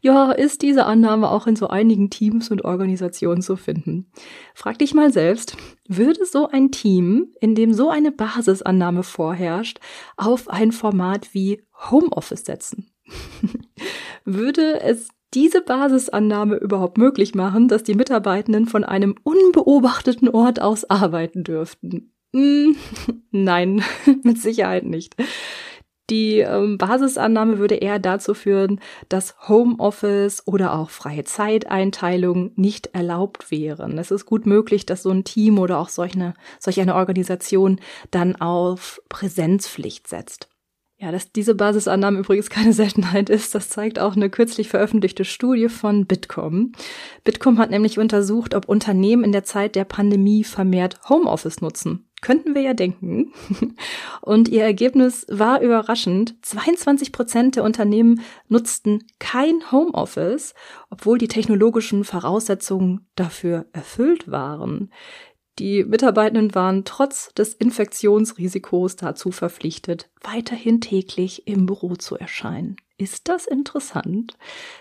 ja, 0.00 0.32
ist 0.32 0.62
diese 0.62 0.86
Annahme 0.86 1.30
auch 1.30 1.46
in 1.46 1.56
so 1.56 1.68
einigen 1.68 2.10
Teams 2.10 2.50
und 2.50 2.64
Organisationen 2.64 3.42
zu 3.42 3.56
finden. 3.56 4.10
Frag 4.54 4.78
dich 4.78 4.94
mal 4.94 5.12
selbst, 5.12 5.56
würde 5.88 6.24
so 6.24 6.48
ein 6.48 6.70
Team, 6.70 7.28
in 7.40 7.54
dem 7.54 7.72
so 7.72 7.90
eine 7.90 8.12
Basisannahme 8.12 9.02
vorherrscht, 9.02 9.80
auf 10.16 10.48
ein 10.48 10.72
Format 10.72 11.34
wie 11.34 11.62
Homeoffice 11.90 12.44
setzen? 12.44 12.90
würde 14.24 14.80
es 14.80 15.08
diese 15.34 15.62
Basisannahme 15.62 16.56
überhaupt 16.56 16.98
möglich 16.98 17.34
machen, 17.34 17.68
dass 17.68 17.82
die 17.82 17.94
Mitarbeitenden 17.94 18.66
von 18.66 18.84
einem 18.84 19.14
unbeobachteten 19.22 20.28
Ort 20.28 20.60
aus 20.60 20.88
arbeiten 20.88 21.42
dürften? 21.42 22.12
Hm, 22.34 22.76
nein, 23.30 23.82
mit 24.22 24.38
Sicherheit 24.40 24.84
nicht. 24.84 25.16
Die 26.12 26.40
ähm, 26.40 26.76
Basisannahme 26.76 27.58
würde 27.58 27.76
eher 27.76 27.98
dazu 27.98 28.34
führen, 28.34 28.80
dass 29.08 29.34
Homeoffice 29.48 30.46
oder 30.46 30.74
auch 30.74 30.90
freie 30.90 31.24
Zeiteinteilung 31.24 32.52
nicht 32.54 32.88
erlaubt 32.88 33.50
wären. 33.50 33.96
Es 33.96 34.10
ist 34.10 34.26
gut 34.26 34.44
möglich, 34.44 34.84
dass 34.84 35.02
so 35.02 35.10
ein 35.10 35.24
Team 35.24 35.58
oder 35.58 35.78
auch 35.78 35.88
solch 35.88 36.14
eine, 36.14 36.34
solch 36.58 36.82
eine 36.82 36.96
Organisation 36.96 37.80
dann 38.10 38.36
auf 38.36 39.00
Präsenzpflicht 39.08 40.06
setzt. 40.06 40.51
Ja, 41.02 41.10
dass 41.10 41.32
diese 41.32 41.56
Basisannahme 41.56 42.20
übrigens 42.20 42.48
keine 42.48 42.72
Seltenheit 42.72 43.28
ist, 43.28 43.56
das 43.56 43.68
zeigt 43.68 43.98
auch 43.98 44.14
eine 44.14 44.30
kürzlich 44.30 44.68
veröffentlichte 44.68 45.24
Studie 45.24 45.68
von 45.68 46.06
Bitkom. 46.06 46.70
Bitkom 47.24 47.58
hat 47.58 47.70
nämlich 47.70 47.98
untersucht, 47.98 48.54
ob 48.54 48.68
Unternehmen 48.68 49.24
in 49.24 49.32
der 49.32 49.42
Zeit 49.42 49.74
der 49.74 49.84
Pandemie 49.84 50.44
vermehrt 50.44 51.00
Homeoffice 51.08 51.60
nutzen. 51.60 52.06
Könnten 52.20 52.54
wir 52.54 52.62
ja 52.62 52.72
denken. 52.72 53.32
Und 54.20 54.48
ihr 54.48 54.62
Ergebnis 54.62 55.26
war 55.28 55.60
überraschend. 55.60 56.36
22 56.42 57.10
Prozent 57.10 57.56
der 57.56 57.64
Unternehmen 57.64 58.20
nutzten 58.46 59.02
kein 59.18 59.72
Homeoffice, 59.72 60.54
obwohl 60.88 61.18
die 61.18 61.26
technologischen 61.26 62.04
Voraussetzungen 62.04 63.08
dafür 63.16 63.66
erfüllt 63.72 64.30
waren. 64.30 64.92
Die 65.58 65.84
Mitarbeitenden 65.84 66.54
waren 66.54 66.84
trotz 66.84 67.34
des 67.34 67.52
Infektionsrisikos 67.54 68.96
dazu 68.96 69.30
verpflichtet, 69.30 70.08
weiterhin 70.22 70.80
täglich 70.80 71.46
im 71.46 71.66
Büro 71.66 71.94
zu 71.94 72.16
erscheinen. 72.16 72.76
Ist 72.96 73.28
das 73.28 73.46
interessant? 73.46 74.34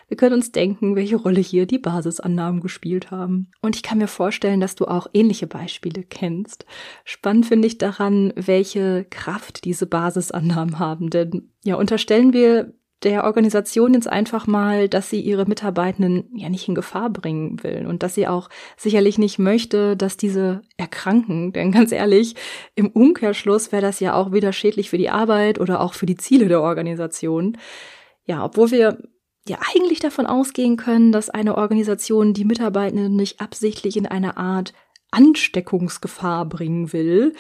Wir 0.08 0.16
können 0.16 0.36
uns 0.36 0.52
denken, 0.52 0.96
welche 0.96 1.16
Rolle 1.16 1.42
hier 1.42 1.66
die 1.66 1.80
Basisannahmen 1.80 2.62
gespielt 2.62 3.10
haben. 3.10 3.50
Und 3.62 3.76
ich 3.76 3.84
kann 3.84 3.98
mir 3.98 4.08
vorstellen, 4.08 4.60
dass 4.60 4.76
du 4.76 4.86
auch 4.86 5.08
ähnliche 5.14 5.48
Beispiele 5.48 6.04
kennst. 6.04 6.66
Spannend 7.04 7.48
finde 7.48 7.68
ich 7.68 7.80
daran, 7.80 8.32
welche 8.36 9.06
Kraft 9.10 9.66
diese 9.66 9.88
Basisannahmen 9.88 10.78
haben. 10.78 11.10
Denn 11.10 11.50
ja, 11.64 11.76
unterstellen 11.76 12.32
wir 12.32 12.74
der 13.04 13.24
Organisation 13.24 13.94
jetzt 13.94 14.08
einfach 14.08 14.46
mal, 14.46 14.88
dass 14.88 15.10
sie 15.10 15.22
ihre 15.22 15.46
Mitarbeitenden 15.46 16.30
ja 16.36 16.50
nicht 16.50 16.68
in 16.68 16.76
Gefahr 16.76 17.10
bringen 17.10 17.64
will 17.64 17.88
und 17.88 18.04
dass 18.04 18.14
sie 18.14 18.28
auch 18.28 18.50
sicherlich 18.78 19.18
nicht 19.18 19.40
möchte, 19.40 19.98
dass 19.98 20.18
diese 20.18 20.62
erkranken. 20.78 21.52
Denn 21.54 21.72
ganz 21.72 21.92
ehrlich, 21.92 22.36
im 22.76 22.90
Umkehrschluss 22.90 23.72
wäre 23.72 23.82
das 23.82 24.00
ja 24.00 24.14
auch 24.14 24.32
wieder 24.32 24.54
schädlich 24.54 24.90
für 24.90 24.98
die 24.98 25.10
Arbeit 25.10 25.60
oder 25.60 25.82
auch 25.82 25.94
für 25.94 26.06
die 26.06 26.18
Ziele 26.18 26.48
der 26.48 26.62
Organisation. 26.62 27.58
Ja, 28.26 28.46
obwohl 28.46 28.72
wir 28.72 29.00
ja 29.48 29.58
eigentlich 29.74 30.00
davon 30.00 30.28
ausgehen 30.28 30.78
können, 30.78 31.12
dass 31.12 31.32
eine 31.32 31.58
Organisation 31.58 32.34
die 32.34 32.46
Mitarbeitenden 32.46 33.16
nicht 33.16 33.42
absichtlich 33.42 33.98
in 33.98 34.06
einer 34.06 34.38
Art 34.38 34.74
Ansteckungsgefahr 35.12 36.46
bringen 36.46 36.94
will. 36.94 37.34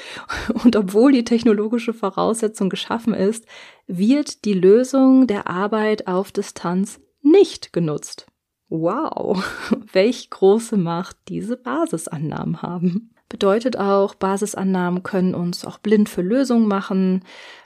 Und 0.64 0.76
obwohl 0.76 1.12
die 1.12 1.24
technologische 1.24 1.94
Voraussetzung 1.94 2.70
geschaffen 2.70 3.14
ist, 3.14 3.46
wird 3.88 4.46
die 4.46 4.54
Lösung 4.54 5.28
der 5.28 5.48
Arbeit 5.48 6.08
auf 6.08 6.32
Distanz 6.32 7.00
nicht 7.22 7.74
genutzt. 7.74 8.28
Wow, 8.70 9.44
welch 9.92 10.30
große 10.30 10.78
Macht 10.78 11.18
diese 11.28 11.58
Basisannahmen 11.58 12.62
haben. 12.62 13.14
Bedeutet 13.28 13.78
auch, 13.78 14.16
Basisannahmen 14.16 15.04
können 15.04 15.34
uns 15.34 15.64
auch 15.64 15.78
blind 15.78 16.10
für 16.10 16.22
Lösungen 16.22 16.68
machen. 16.68 17.24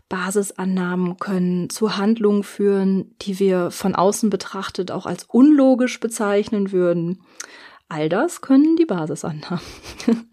Basisannahmen 0.09 1.17
können 1.17 1.71
zu 1.71 1.97
Handlungen 1.97 2.43
führen, 2.43 3.15
die 3.21 3.39
wir 3.39 3.71
von 3.71 3.95
außen 3.95 4.29
betrachtet 4.29 4.91
auch 4.91 5.07
als 5.07 5.24
unlogisch 5.24 6.00
bezeichnen 6.00 6.71
würden. 6.71 7.24
All 7.88 8.10
das 8.10 8.42
können 8.42 8.75
die 8.77 8.86
Basisannahmen. 8.86 9.62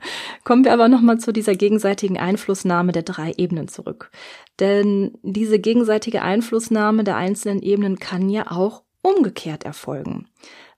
Kommen 0.44 0.64
wir 0.64 0.72
aber 0.72 0.88
nochmal 0.88 1.18
zu 1.18 1.32
dieser 1.32 1.54
gegenseitigen 1.54 2.18
Einflussnahme 2.18 2.92
der 2.92 3.02
drei 3.02 3.32
Ebenen 3.36 3.68
zurück. 3.68 4.10
Denn 4.58 5.18
diese 5.22 5.58
gegenseitige 5.58 6.22
Einflussnahme 6.22 7.04
der 7.04 7.16
einzelnen 7.16 7.60
Ebenen 7.62 7.98
kann 7.98 8.30
ja 8.30 8.50
auch 8.50 8.84
umgekehrt 9.02 9.64
erfolgen. 9.64 10.28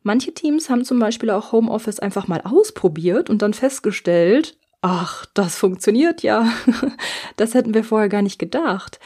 Manche 0.02 0.34
Teams 0.34 0.68
haben 0.68 0.84
zum 0.84 0.98
Beispiel 0.98 1.30
auch 1.30 1.52
Homeoffice 1.52 2.00
einfach 2.00 2.26
mal 2.26 2.42
ausprobiert 2.42 3.30
und 3.30 3.40
dann 3.40 3.54
festgestellt, 3.54 4.58
ach, 4.82 5.26
das 5.32 5.56
funktioniert 5.56 6.22
ja. 6.22 6.52
das 7.36 7.54
hätten 7.54 7.72
wir 7.72 7.84
vorher 7.84 8.08
gar 8.08 8.22
nicht 8.22 8.38
gedacht. 8.38 8.98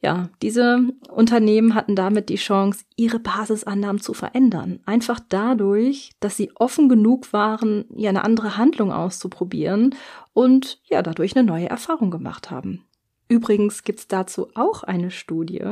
Ja, 0.00 0.28
diese 0.42 0.88
Unternehmen 1.10 1.74
hatten 1.74 1.96
damit 1.96 2.28
die 2.28 2.36
Chance, 2.36 2.84
ihre 2.94 3.18
Basisannahmen 3.18 4.00
zu 4.00 4.14
verändern. 4.14 4.78
Einfach 4.86 5.18
dadurch, 5.28 6.12
dass 6.20 6.36
sie 6.36 6.52
offen 6.54 6.88
genug 6.88 7.32
waren, 7.32 7.84
ja 7.96 8.10
eine 8.10 8.22
andere 8.22 8.56
Handlung 8.56 8.92
auszuprobieren 8.92 9.96
und 10.34 10.80
ja 10.84 11.02
dadurch 11.02 11.36
eine 11.36 11.44
neue 11.44 11.68
Erfahrung 11.68 12.12
gemacht 12.12 12.50
haben. 12.52 12.84
Übrigens 13.28 13.82
gibt's 13.82 14.08
dazu 14.08 14.48
auch 14.54 14.82
eine 14.82 15.10
Studie, 15.10 15.64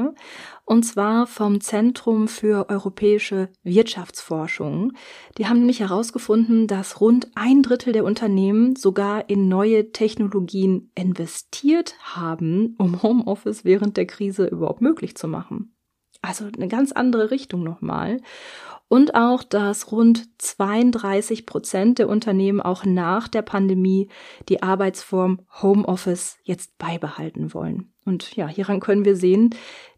und 0.67 0.83
zwar 0.83 1.27
vom 1.27 1.61
Zentrum 1.61 2.29
für 2.29 2.69
europäische 2.69 3.49
Wirtschaftsforschung. 3.63 4.93
Die 5.39 5.47
haben 5.47 5.61
nämlich 5.61 5.81
herausgefunden, 5.81 6.67
dass 6.67 7.01
rund 7.01 7.31
ein 7.35 7.63
Drittel 7.63 7.95
der 7.95 8.05
Unternehmen 8.05 8.77
sogar 8.77 9.31
in 9.31 9.49
neue 9.49 9.91
Technologien 9.93 10.91
investiert 10.95 11.97
haben, 12.01 12.75
um 12.79 13.03
Homeoffice 13.03 13.65
während 13.65 13.97
der 13.97 14.07
Krise 14.07 14.47
überhaupt 14.47 14.83
möglich 14.83 15.17
zu 15.17 15.27
machen. 15.27 15.76
Also 16.27 16.47
eine 16.47 16.69
ganz 16.69 16.93
andere 16.93 17.31
Richtung 17.31 17.63
nochmal 17.63 18.19
und 18.89 19.15
auch, 19.15 19.43
dass 19.43 19.93
rund 19.93 20.29
32 20.39 21.47
Prozent 21.47 21.99
der 21.99 22.09
Unternehmen 22.09 22.61
auch 22.61 22.85
nach 22.85 23.29
der 23.29 23.43
Pandemie 23.43 24.09
die 24.49 24.63
Arbeitsform 24.63 25.41
Homeoffice 25.63 26.39
jetzt 26.43 26.77
beibehalten 26.79 27.55
wollen. 27.55 27.93
Und 28.07 28.35
ja, 28.37 28.49
hieran 28.49 28.81
können 28.81 29.05
wir 29.05 29.17
sehen, 29.17 29.51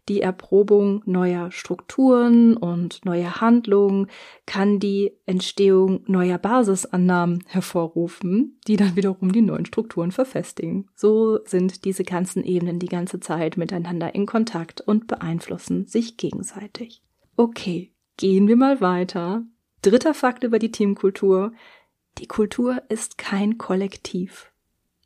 die 0.09 0.21
Erprobung 0.21 1.01
neuer 1.05 1.51
Strukturen 1.51 2.57
und 2.57 3.05
neuer 3.05 3.39
Handlungen 3.39 4.07
kann 4.45 4.79
die 4.79 5.13
Entstehung 5.25 6.01
neuer 6.07 6.39
Basisannahmen 6.39 7.43
hervorrufen, 7.47 8.59
die 8.67 8.75
dann 8.75 8.95
wiederum 8.97 9.31
die 9.31 9.43
neuen 9.43 9.67
Strukturen 9.67 10.11
verfestigen. 10.11 10.89
So 10.95 11.39
sind 11.45 11.85
diese 11.85 12.03
ganzen 12.03 12.43
Ebenen 12.43 12.79
die 12.79 12.87
ganze 12.87 13.21
Zeit 13.21 13.55
miteinander 13.55 14.13
in 14.13 14.25
Kontakt 14.25 14.81
und 14.81 15.07
beeinflussen 15.07 15.85
sich 15.85 16.17
gegenseitig. 16.17 17.01
Okay, 17.37 17.93
Gehen 18.19 18.49
wir 18.49 18.57
mal 18.57 18.81
weiter. 18.81 19.45
Dritter 19.81 20.13
Fakt 20.13 20.43
über 20.43 20.59
die 20.59 20.73
Teamkultur. 20.73 21.53
Die 22.17 22.27
Kultur 22.27 22.81
ist 22.89 23.17
kein 23.17 23.57
Kollektiv. 23.57 24.51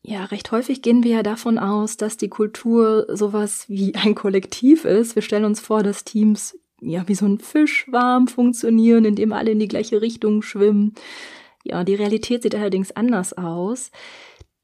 Ja, 0.05 0.25
recht 0.25 0.51
häufig 0.51 0.81
gehen 0.81 1.01
wir 1.03 1.11
ja 1.11 1.23
davon 1.23 1.57
aus, 1.57 1.95
dass 1.95 2.17
die 2.17 2.27
Kultur 2.27 3.07
sowas 3.09 3.69
wie 3.69 3.95
ein 3.95 4.15
Kollektiv 4.15 4.83
ist. 4.83 5.15
Wir 5.15 5.21
stellen 5.21 5.45
uns 5.45 5.61
vor, 5.61 5.81
dass 5.81 6.03
Teams 6.03 6.59
ja 6.81 7.07
wie 7.07 7.15
so 7.15 7.25
ein 7.25 7.39
Fischwarm 7.39 8.27
funktionieren, 8.27 9.05
in 9.05 9.15
dem 9.15 9.31
alle 9.31 9.51
in 9.51 9.59
die 9.59 9.69
gleiche 9.69 10.01
Richtung 10.01 10.41
schwimmen. 10.41 10.93
Ja, 11.63 11.85
die 11.85 11.95
Realität 11.95 12.43
sieht 12.43 12.53
allerdings 12.53 12.91
anders 12.91 13.31
aus. 13.31 13.91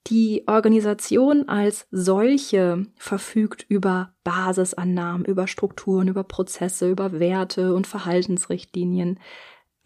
Die 0.08 0.44
Organisation 0.48 1.48
als 1.48 1.88
solche 1.90 2.86
verfügt 2.98 3.66
über 3.70 4.14
Basisannahmen, 4.26 5.24
über 5.24 5.48
Strukturen, 5.48 6.10
über 6.10 6.26
Prozesse, 6.26 6.90
über 6.90 7.20
Werte 7.20 7.74
und 7.74 7.88
Verhaltensrichtlinien. 7.88 9.20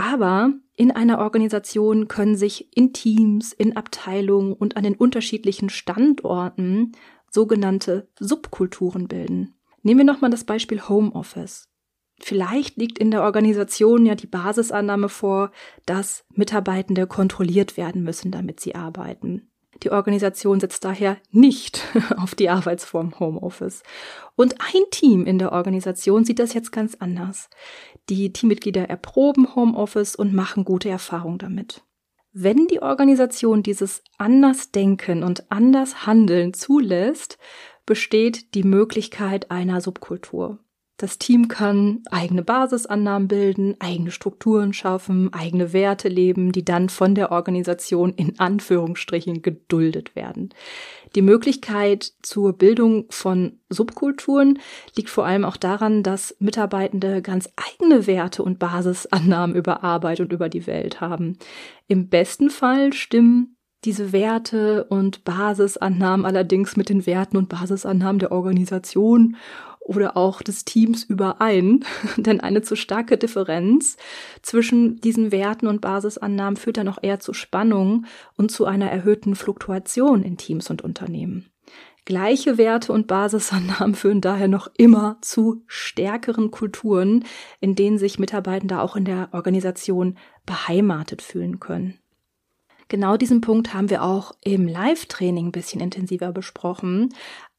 Aber 0.05 0.51
in 0.75 0.91
einer 0.91 1.19
Organisation 1.19 2.09
können 2.09 2.35
sich 2.35 2.75
in 2.75 2.91
Teams, 2.91 3.53
in 3.53 3.77
Abteilungen 3.77 4.51
und 4.51 4.75
an 4.75 4.83
den 4.83 4.95
unterschiedlichen 4.95 5.69
Standorten 5.69 6.91
sogenannte 7.31 8.09
Subkulturen 8.19 9.07
bilden. 9.07 9.55
Nehmen 9.81 9.99
wir 9.99 10.05
nochmal 10.05 10.29
das 10.29 10.43
Beispiel 10.43 10.89
Homeoffice. 10.89 11.69
Vielleicht 12.19 12.75
liegt 12.75 12.99
in 12.99 13.11
der 13.11 13.23
Organisation 13.23 14.05
ja 14.05 14.15
die 14.15 14.27
Basisannahme 14.27 15.07
vor, 15.07 15.51
dass 15.85 16.25
Mitarbeitende 16.33 17.07
kontrolliert 17.07 17.77
werden 17.77 18.03
müssen, 18.03 18.29
damit 18.29 18.59
sie 18.59 18.75
arbeiten. 18.75 19.52
Die 19.83 19.91
Organisation 19.91 20.59
setzt 20.59 20.85
daher 20.85 21.17
nicht 21.31 21.83
auf 22.17 22.35
die 22.35 22.49
Arbeitsform 22.49 23.19
Homeoffice. 23.19 23.83
Und 24.35 24.55
ein 24.61 24.83
Team 24.91 25.25
in 25.25 25.39
der 25.39 25.51
Organisation 25.51 26.23
sieht 26.23 26.39
das 26.39 26.53
jetzt 26.53 26.71
ganz 26.71 26.95
anders. 26.95 27.49
Die 28.09 28.31
Teammitglieder 28.31 28.89
erproben 28.89 29.55
Homeoffice 29.55 30.15
und 30.15 30.33
machen 30.33 30.63
gute 30.63 30.89
Erfahrungen 30.89 31.37
damit. 31.37 31.83
Wenn 32.31 32.65
die 32.67 32.81
Organisation 32.81 33.61
dieses 33.61 34.03
anders 34.17 34.71
denken 34.71 35.21
und 35.23 35.51
anders 35.51 36.07
handeln 36.07 36.53
zulässt, 36.53 37.37
besteht 37.85 38.55
die 38.55 38.63
Möglichkeit 38.63 39.51
einer 39.51 39.81
Subkultur. 39.81 40.59
Das 40.97 41.17
Team 41.17 41.47
kann 41.47 42.03
eigene 42.11 42.43
Basisannahmen 42.43 43.27
bilden, 43.27 43.75
eigene 43.79 44.11
Strukturen 44.11 44.73
schaffen, 44.73 45.33
eigene 45.33 45.73
Werte 45.73 46.07
leben, 46.07 46.51
die 46.51 46.63
dann 46.63 46.87
von 46.87 47.15
der 47.15 47.31
Organisation 47.31 48.13
in 48.13 48.37
Anführungsstrichen 48.39 49.41
geduldet 49.41 50.15
werden. 50.15 50.49
Die 51.15 51.23
Möglichkeit 51.23 52.13
zur 52.21 52.53
Bildung 52.53 53.05
von 53.09 53.59
Subkulturen 53.69 54.59
liegt 54.95 55.09
vor 55.09 55.25
allem 55.25 55.45
auch 55.45 55.57
daran, 55.57 56.03
dass 56.03 56.35
Mitarbeitende 56.39 57.23
ganz 57.23 57.49
eigene 57.55 58.05
Werte 58.05 58.43
und 58.43 58.59
Basisannahmen 58.59 59.55
über 59.55 59.83
Arbeit 59.83 60.19
und 60.19 60.31
über 60.31 60.47
die 60.47 60.67
Welt 60.67 61.01
haben. 61.01 61.37
Im 61.87 62.09
besten 62.09 62.51
Fall 62.51 62.93
stimmen 62.93 63.57
diese 63.85 64.13
Werte 64.13 64.85
und 64.85 65.23
Basisannahmen 65.23 66.25
allerdings 66.25 66.77
mit 66.77 66.89
den 66.89 67.05
Werten 67.05 67.37
und 67.37 67.49
Basisannahmen 67.49 68.19
der 68.19 68.31
Organisation 68.31 69.35
oder 69.83 70.15
auch 70.17 70.41
des 70.41 70.65
Teams 70.65 71.03
überein, 71.03 71.85
denn 72.17 72.39
eine 72.39 72.61
zu 72.61 72.75
starke 72.75 73.17
Differenz 73.17 73.97
zwischen 74.41 74.99
diesen 75.01 75.31
Werten 75.31 75.67
und 75.67 75.81
Basisannahmen 75.81 76.57
führt 76.57 76.77
dann 76.77 76.87
auch 76.87 76.99
eher 77.01 77.19
zu 77.19 77.33
Spannung 77.33 78.05
und 78.35 78.51
zu 78.51 78.65
einer 78.65 78.89
erhöhten 78.89 79.35
Fluktuation 79.35 80.23
in 80.23 80.37
Teams 80.37 80.69
und 80.69 80.81
Unternehmen. 80.81 81.49
Gleiche 82.05 82.57
Werte 82.57 82.91
und 82.91 83.07
Basisannahmen 83.07 83.95
führen 83.95 84.19
daher 84.19 84.49
noch 84.49 84.67
immer 84.77 85.17
zu 85.21 85.63
stärkeren 85.67 86.51
Kulturen, 86.51 87.23
in 87.61 87.75
denen 87.75 87.97
sich 87.97 88.19
Mitarbeitende 88.19 88.81
auch 88.81 88.95
in 88.95 89.05
der 89.05 89.29
Organisation 89.31 90.17
beheimatet 90.45 91.21
fühlen 91.21 91.59
können. 91.59 91.99
Genau 92.89 93.15
diesen 93.15 93.41
Punkt 93.41 93.73
haben 93.73 93.89
wir 93.89 94.03
auch 94.03 94.33
im 94.43 94.67
Live-Training 94.67 95.47
ein 95.47 95.51
bisschen 95.51 95.81
intensiver 95.81 96.31
besprochen. 96.31 97.13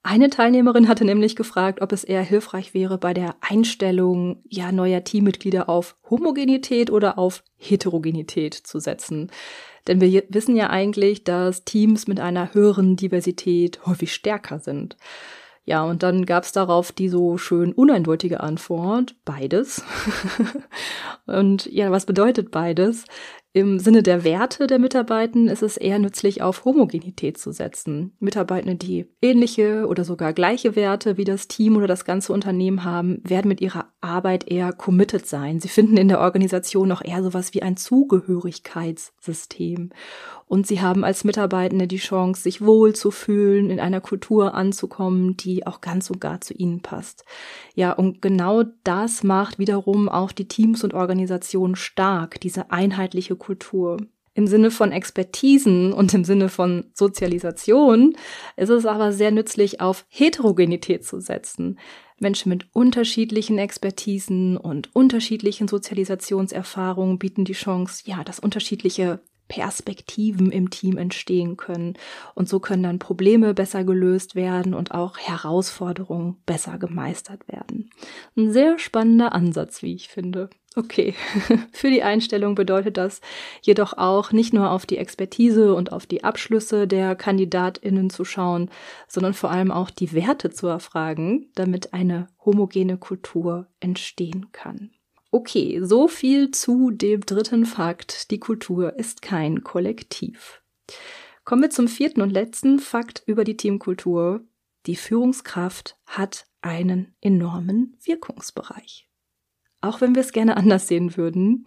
Eine 0.07 0.29
Teilnehmerin 0.29 0.87
hatte 0.87 1.07
nämlich 1.07 1.35
gefragt, 1.35 1.81
ob 1.81 1.91
es 1.91 2.05
eher 2.05 2.21
hilfreich 2.21 2.75
wäre, 2.75 2.99
bei 2.99 3.15
der 3.15 3.37
Einstellung 3.41 4.43
ja 4.47 4.71
neuer 4.71 5.03
Teammitglieder 5.03 5.71
auf 5.71 5.97
Homogenität 6.11 6.91
oder 6.91 7.19
auf 7.19 7.43
Heterogenität 7.57 8.53
zu 8.53 8.81
setzen. 8.81 9.33
Denn 9.87 10.03
wir 10.03 10.25
wissen 10.29 10.57
ja 10.57 10.69
eigentlich, 10.69 11.25
dass 11.25 11.65
Teams 11.65 12.07
mit 12.07 12.21
einer 12.21 12.53
höheren 12.53 12.97
Diversität 12.97 13.87
häufig 13.87 14.13
stärker 14.13 14.59
sind. 14.59 14.99
Ja, 15.65 15.83
und 15.83 16.03
dann 16.03 16.27
gab's 16.27 16.53
darauf 16.53 16.93
die 16.93 17.09
so 17.09 17.39
schön 17.39 17.73
uneindeutige 17.73 18.41
Antwort, 18.41 19.15
beides. 19.25 19.83
und 21.27 21.65
ja, 21.73 21.91
was 21.91 22.05
bedeutet 22.05 22.51
beides? 22.51 23.07
Im 23.57 23.79
Sinne 23.79 24.03
der 24.03 24.25
Werte 24.25 24.67
der 24.67 24.81
Mitarbeitenden 24.81 25.49
ist 25.49 25.63
es 25.63 25.77
eher 25.77 26.01
nützlich, 26.01 26.43
auf 26.43 26.65
Homogenität 26.65 27.39
zu 27.39 27.53
setzen. 27.53 28.17
Mitarbeitende, 28.19 28.75
die 28.75 29.07
ähnliche 29.23 29.87
oder 29.87 30.05
sogar 30.05 30.33
gleiche 30.33 30.75
Werte 30.75 31.19
wie 31.19 31.25
das 31.25 31.47
Team 31.47 31.77
oder 31.77 31.87
das 31.87 32.05
ganze 32.05 32.33
Unternehmen 32.33 32.83
haben, 32.83 33.21
werden 33.23 33.47
mit 33.47 33.61
ihrer 33.61 33.93
Arbeit 34.01 34.51
eher 34.51 34.73
committed 34.73 35.29
sein. 35.29 35.61
Sie 35.61 35.69
finden 35.69 35.97
in 35.97 36.09
der 36.09 36.19
Organisation 36.19 36.89
noch 36.89 37.05
eher 37.05 37.23
sowas 37.23 37.55
wie 37.55 37.63
ein 37.63 37.77
Zugehörigkeitssystem. 37.77 39.91
Und 40.47 40.67
sie 40.67 40.81
haben 40.81 41.05
als 41.05 41.25
Mitarbeitende 41.25 41.87
die 41.87 41.97
Chance, 41.97 42.43
sich 42.43 42.61
wohl 42.61 42.95
zu 42.95 43.11
fühlen, 43.11 43.71
in 43.71 43.81
einer 43.81 44.01
Kultur 44.01 44.55
anzukommen, 44.55 45.37
die 45.37 45.67
auch 45.67 45.81
ganz 45.81 46.11
und 46.11 46.21
gar 46.21 46.41
zu 46.41 46.55
ihnen 46.55 46.81
passt. 46.81 47.25
Ja, 47.75 47.93
und 47.93 48.21
genau 48.23 48.65
das 48.85 49.23
macht 49.23 49.59
wiederum 49.59 50.09
auch 50.09 50.33
die 50.33 50.49
Teams 50.49 50.85
und 50.85 50.95
Organisationen 50.95 51.77
stark, 51.77 52.41
diese 52.41 52.71
einheitliche 52.71 53.37
Kultur. 53.37 53.99
Im 54.37 54.49
Sinne 54.49 54.73
von 54.73 54.91
Expertisen 54.91 55.93
und 55.93 56.13
im 56.13 56.25
Sinne 56.25 56.49
von 56.49 56.87
Sozialisation 56.93 58.17
ist 58.57 58.69
es 58.69 58.85
aber 58.85 59.13
sehr 59.13 59.31
nützlich, 59.31 59.81
auf 59.81 60.05
Heterogenität 60.09 61.05
zu 61.05 61.21
setzen. 61.21 61.79
Menschen 62.19 62.49
mit 62.49 62.67
unterschiedlichen 62.73 63.59
Expertisen 63.59 64.57
und 64.57 64.95
unterschiedlichen 64.95 65.69
Sozialisationserfahrungen 65.69 67.19
bieten 67.19 67.45
die 67.45 67.53
Chance, 67.53 68.03
ja, 68.07 68.25
dass 68.25 68.41
unterschiedliche 68.41 69.21
Perspektiven 69.49 70.51
im 70.51 70.71
Team 70.71 70.97
entstehen 70.97 71.57
können. 71.57 71.95
Und 72.35 72.49
so 72.49 72.61
können 72.61 72.83
dann 72.83 72.99
Probleme 72.99 73.55
besser 73.55 73.85
gelöst 73.85 74.35
werden 74.35 74.75
und 74.75 74.93
auch 74.93 75.19
Herausforderungen 75.19 76.37
besser 76.47 76.79
gemeistert 76.79 77.47
werden. 77.49 77.91
Ein 78.37 78.53
sehr 78.53 78.79
spannender 78.79 79.33
Ansatz, 79.33 79.83
wie 79.83 79.95
ich 79.95 80.09
finde. 80.09 80.51
Okay, 80.77 81.15
für 81.73 81.89
die 81.89 82.03
Einstellung 82.03 82.57
bedeutet 82.57 82.97
das 82.97 83.21
jedoch 83.63 83.93
auch 83.93 84.33
nicht 84.33 84.53
nur 84.53 84.71
auf 84.71 84.87
die 84.87 84.99
Expertise 84.99 85.73
und 85.73 85.93
auf 85.93 86.05
die 86.05 86.25
Abschlüsse 86.25 86.89
der 86.89 87.15
Kandidatinnen 87.15 88.11
zu 88.11 88.25
schauen, 88.25 88.71
sondern 89.07 89.35
vor 89.35 89.53
allem 89.53 89.71
auch 89.71 89.91
die 89.91 90.13
Werte 90.13 90.51
zu 90.51 90.67
erfragen, 90.67 91.49
damit 91.55 91.95
eine 91.95 92.27
homogene 92.45 92.97
Kultur 92.97 93.69
entstehen 93.79 94.51
kann. 94.51 94.91
Okay, 95.35 95.81
so 95.83 96.07
viel 96.07 96.53
zu 96.53 96.93
dem 96.93 97.23
dritten 97.23 97.67
Fakt. 97.67 98.31
Die 98.31 98.39
Kultur 98.39 98.97
ist 98.97 99.21
kein 99.21 99.65
Kollektiv. 99.65 100.63
Kommen 101.43 101.63
wir 101.63 101.71
zum 101.71 101.89
vierten 101.89 102.23
und 102.23 102.31
letzten 102.31 102.79
Fakt 102.79 103.25
über 103.27 103.43
die 103.43 103.57
Teamkultur. 103.57 104.45
Die 104.87 104.95
Führungskraft 104.95 105.99
hat 106.07 106.47
einen 106.61 107.17
enormen 107.21 107.97
Wirkungsbereich. 108.05 109.09
Auch 109.81 110.01
wenn 110.01 110.15
wir 110.15 110.23
es 110.23 110.31
gerne 110.31 110.57
anders 110.57 110.87
sehen 110.87 111.17
würden, 111.17 111.67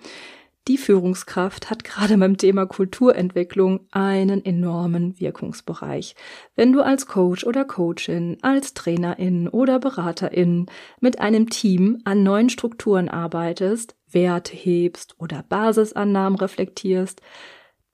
die 0.67 0.77
Führungskraft 0.77 1.69
hat 1.69 1.83
gerade 1.83 2.17
beim 2.17 2.37
Thema 2.37 2.65
Kulturentwicklung 2.65 3.87
einen 3.91 4.43
enormen 4.43 5.19
Wirkungsbereich. 5.19 6.15
Wenn 6.55 6.73
du 6.73 6.81
als 6.81 7.07
Coach 7.07 7.45
oder 7.45 7.63
Coachin, 7.63 8.37
als 8.41 8.73
Trainerin 8.73 9.47
oder 9.47 9.79
Beraterin 9.79 10.65
mit 10.99 11.19
einem 11.19 11.49
Team 11.49 12.01
an 12.03 12.23
neuen 12.23 12.49
Strukturen 12.49 13.07
arbeitest, 13.07 13.95
Werte 14.09 14.55
hebst 14.55 15.15
oder 15.19 15.43
Basisannahmen 15.47 16.37
reflektierst, 16.37 17.21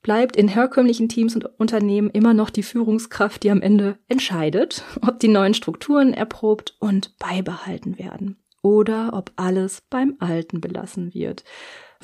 bleibt 0.02 0.36
in 0.36 0.48
herkömmlichen 0.48 1.10
Teams 1.10 1.36
und 1.36 1.46
Unternehmen 1.60 2.10
immer 2.10 2.34
noch 2.34 2.50
die 2.50 2.64
Führungskraft, 2.64 3.44
die 3.44 3.52
am 3.52 3.62
Ende 3.62 3.98
entscheidet, 4.08 4.84
ob 5.08 5.20
die 5.20 5.30
neuen 5.30 5.54
Strukturen 5.54 6.14
erprobt 6.14 6.76
und 6.80 7.18
beibehalten 7.20 7.98
werden 7.98 8.38
oder 8.64 9.12
ob 9.14 9.32
alles 9.36 9.82
beim 9.90 10.16
Alten 10.20 10.60
belassen 10.62 11.14
wird. 11.14 11.44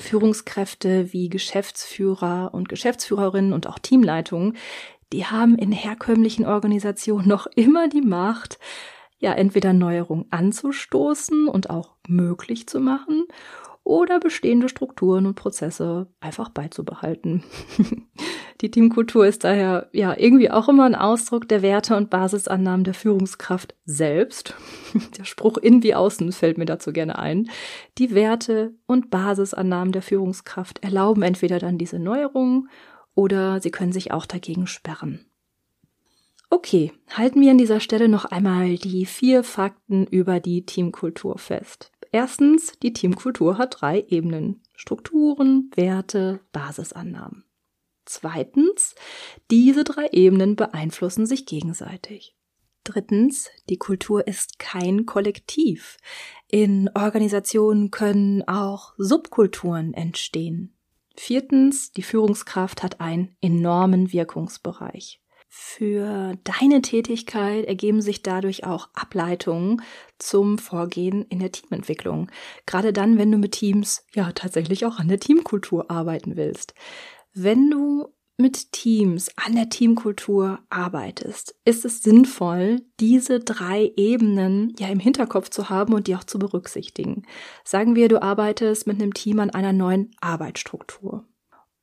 Führungskräfte 0.00 1.12
wie 1.12 1.28
Geschäftsführer 1.28 2.50
und 2.52 2.68
Geschäftsführerinnen 2.68 3.52
und 3.52 3.66
auch 3.66 3.78
Teamleitungen, 3.78 4.56
die 5.12 5.26
haben 5.26 5.56
in 5.56 5.72
herkömmlichen 5.72 6.46
Organisationen 6.46 7.28
noch 7.28 7.46
immer 7.46 7.88
die 7.88 8.00
Macht, 8.02 8.58
ja 9.18 9.32
entweder 9.32 9.72
Neuerungen 9.72 10.26
anzustoßen 10.30 11.48
und 11.48 11.70
auch 11.70 11.94
möglich 12.08 12.66
zu 12.66 12.80
machen 12.80 13.24
oder 13.84 14.20
bestehende 14.20 14.68
Strukturen 14.68 15.26
und 15.26 15.34
Prozesse 15.34 16.06
einfach 16.20 16.48
beizubehalten. 16.50 17.42
Die 18.60 18.70
Teamkultur 18.70 19.26
ist 19.26 19.44
daher 19.44 19.88
ja 19.92 20.14
irgendwie 20.16 20.50
auch 20.50 20.68
immer 20.68 20.84
ein 20.84 20.94
Ausdruck 20.94 21.48
der 21.48 21.62
Werte 21.62 21.96
und 21.96 22.10
Basisannahmen 22.10 22.84
der 22.84 22.92
Führungskraft 22.92 23.74
selbst. 23.86 24.54
Der 25.18 25.24
Spruch 25.24 25.56
in 25.56 25.82
wie 25.82 25.94
außen 25.94 26.30
fällt 26.32 26.58
mir 26.58 26.66
dazu 26.66 26.92
gerne 26.92 27.18
ein. 27.18 27.48
Die 27.96 28.14
Werte 28.14 28.74
und 28.86 29.10
Basisannahmen 29.10 29.92
der 29.92 30.02
Führungskraft 30.02 30.82
erlauben 30.84 31.22
entweder 31.22 31.58
dann 31.58 31.78
diese 31.78 31.98
Neuerungen 31.98 32.68
oder 33.14 33.60
sie 33.60 33.70
können 33.70 33.92
sich 33.92 34.12
auch 34.12 34.26
dagegen 34.26 34.66
sperren. 34.66 35.24
Okay, 36.50 36.92
halten 37.08 37.40
wir 37.40 37.52
an 37.52 37.58
dieser 37.58 37.80
Stelle 37.80 38.08
noch 38.08 38.24
einmal 38.24 38.74
die 38.74 39.06
vier 39.06 39.44
Fakten 39.44 40.06
über 40.06 40.40
die 40.40 40.66
Teamkultur 40.66 41.38
fest. 41.38 41.92
Erstens, 42.12 42.72
die 42.82 42.92
Teamkultur 42.92 43.58
hat 43.58 43.80
drei 43.80 44.04
Ebenen. 44.08 44.62
Strukturen, 44.74 45.70
Werte, 45.74 46.40
Basisannahmen. 46.52 47.44
Zweitens, 48.04 48.94
diese 49.50 49.84
drei 49.84 50.08
Ebenen 50.10 50.56
beeinflussen 50.56 51.26
sich 51.26 51.46
gegenseitig. 51.46 52.36
Drittens, 52.82 53.50
die 53.68 53.76
Kultur 53.76 54.26
ist 54.26 54.58
kein 54.58 55.06
Kollektiv. 55.06 55.98
In 56.48 56.90
Organisationen 56.94 57.90
können 57.90 58.42
auch 58.48 58.94
Subkulturen 58.96 59.94
entstehen. 59.94 60.74
Viertens, 61.16 61.92
die 61.92 62.02
Führungskraft 62.02 62.82
hat 62.82 63.00
einen 63.00 63.36
enormen 63.40 64.12
Wirkungsbereich. 64.12 65.20
Für 65.52 66.38
deine 66.44 66.80
Tätigkeit 66.80 67.64
ergeben 67.64 68.00
sich 68.00 68.22
dadurch 68.22 68.62
auch 68.62 68.88
Ableitungen 68.94 69.82
zum 70.16 70.58
Vorgehen 70.58 71.24
in 71.24 71.40
der 71.40 71.50
Teamentwicklung. 71.50 72.30
Gerade 72.66 72.92
dann, 72.92 73.18
wenn 73.18 73.32
du 73.32 73.36
mit 73.36 73.50
Teams 73.50 74.06
ja 74.14 74.30
tatsächlich 74.30 74.86
auch 74.86 75.00
an 75.00 75.08
der 75.08 75.18
Teamkultur 75.18 75.90
arbeiten 75.90 76.36
willst. 76.36 76.74
Wenn 77.34 77.68
du 77.68 78.14
mit 78.38 78.70
Teams 78.70 79.28
an 79.36 79.56
der 79.56 79.68
Teamkultur 79.68 80.60
arbeitest, 80.70 81.56
ist 81.64 81.84
es 81.84 82.00
sinnvoll, 82.04 82.82
diese 83.00 83.40
drei 83.40 83.92
Ebenen 83.96 84.72
ja 84.78 84.86
im 84.86 85.00
Hinterkopf 85.00 85.50
zu 85.50 85.68
haben 85.68 85.94
und 85.94 86.06
die 86.06 86.14
auch 86.14 86.24
zu 86.24 86.38
berücksichtigen. 86.38 87.24
Sagen 87.64 87.96
wir, 87.96 88.06
du 88.08 88.22
arbeitest 88.22 88.86
mit 88.86 89.02
einem 89.02 89.14
Team 89.14 89.40
an 89.40 89.50
einer 89.50 89.72
neuen 89.72 90.12
Arbeitsstruktur. 90.20 91.26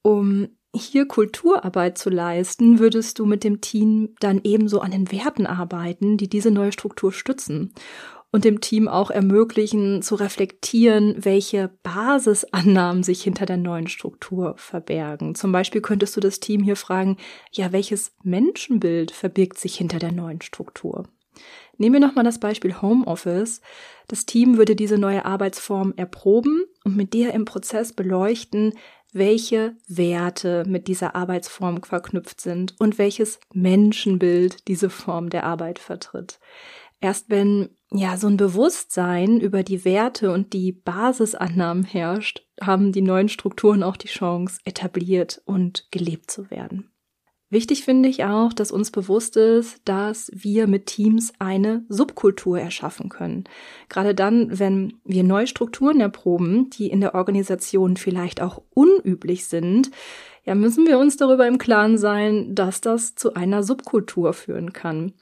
Um 0.03 0.56
hier 0.85 1.07
Kulturarbeit 1.07 1.97
zu 1.97 2.09
leisten, 2.09 2.79
würdest 2.79 3.19
du 3.19 3.25
mit 3.25 3.43
dem 3.43 3.61
Team 3.61 4.15
dann 4.19 4.41
ebenso 4.43 4.79
an 4.79 4.91
den 4.91 5.11
Werten 5.11 5.45
arbeiten, 5.45 6.17
die 6.17 6.29
diese 6.29 6.51
neue 6.51 6.71
Struktur 6.71 7.11
stützen 7.11 7.73
und 8.31 8.45
dem 8.45 8.61
Team 8.61 8.87
auch 8.87 9.09
ermöglichen 9.09 10.01
zu 10.01 10.15
reflektieren, 10.15 11.15
welche 11.17 11.71
Basisannahmen 11.83 13.03
sich 13.03 13.23
hinter 13.23 13.45
der 13.45 13.57
neuen 13.57 13.87
Struktur 13.87 14.55
verbergen. 14.57 15.33
Zum 15.35 15.51
Beispiel 15.51 15.81
könntest 15.81 16.15
du 16.15 16.19
das 16.19 16.39
Team 16.39 16.61
hier 16.61 16.75
fragen, 16.75 17.17
ja, 17.51 17.71
welches 17.71 18.13
Menschenbild 18.23 19.11
verbirgt 19.11 19.57
sich 19.57 19.75
hinter 19.75 19.99
der 19.99 20.11
neuen 20.11 20.41
Struktur? 20.41 21.05
Nehmen 21.77 21.93
wir 21.93 22.07
nochmal 22.07 22.25
das 22.25 22.39
Beispiel 22.39 22.81
Homeoffice. 22.81 23.61
Das 24.07 24.25
Team 24.25 24.57
würde 24.57 24.75
diese 24.75 24.97
neue 24.97 25.25
Arbeitsform 25.25 25.93
erproben 25.95 26.63
und 26.83 26.97
mit 26.97 27.13
dir 27.13 27.33
im 27.33 27.45
Prozess 27.45 27.93
beleuchten, 27.93 28.73
welche 29.17 29.75
Werte 29.87 30.63
mit 30.67 30.87
dieser 30.87 31.15
Arbeitsform 31.15 31.83
verknüpft 31.83 32.41
sind 32.41 32.75
und 32.79 32.97
welches 32.97 33.39
Menschenbild 33.53 34.67
diese 34.67 34.89
Form 34.89 35.29
der 35.29 35.43
Arbeit 35.43 35.79
vertritt. 35.79 36.39
Erst 36.99 37.29
wenn 37.29 37.69
ja 37.91 38.17
so 38.17 38.27
ein 38.27 38.37
Bewusstsein 38.37 39.39
über 39.39 39.63
die 39.63 39.85
Werte 39.85 40.31
und 40.31 40.53
die 40.53 40.71
Basisannahmen 40.71 41.83
herrscht, 41.83 42.43
haben 42.61 42.91
die 42.91 43.01
neuen 43.01 43.29
Strukturen 43.29 43.83
auch 43.83 43.97
die 43.97 44.07
Chance, 44.07 44.59
etabliert 44.65 45.41
und 45.45 45.87
gelebt 45.91 46.31
zu 46.31 46.49
werden. 46.49 46.91
Wichtig 47.49 47.85
finde 47.85 48.09
ich 48.09 48.25
auch, 48.25 48.51
dass 48.51 48.73
uns 48.73 48.91
bewusst 48.91 49.37
ist, 49.37 49.79
dass 49.85 50.29
wir 50.33 50.67
mit 50.67 50.85
Teams 50.85 51.31
eine 51.39 51.85
Subkultur 51.87 52.59
erschaffen 52.59 53.07
können. 53.07 53.45
Gerade 53.87 54.13
dann, 54.13 54.59
wenn 54.59 54.99
wir 55.05 55.23
neue 55.23 55.47
Strukturen 55.47 56.01
erproben, 56.01 56.69
die 56.71 56.87
in 56.87 56.99
der 56.99 57.15
Organisation 57.15 57.95
vielleicht 57.95 58.41
auch 58.41 58.61
unüblich 58.73 59.45
sind, 59.45 59.91
ja, 60.43 60.55
müssen 60.55 60.87
wir 60.87 60.97
uns 60.97 61.17
darüber 61.17 61.47
im 61.47 61.57
Klaren 61.57 61.97
sein, 61.97 62.55
dass 62.55 62.81
das 62.81 63.15
zu 63.15 63.33
einer 63.33 63.63
Subkultur 63.63 64.33
führen 64.33 64.71
kann. 64.71 65.13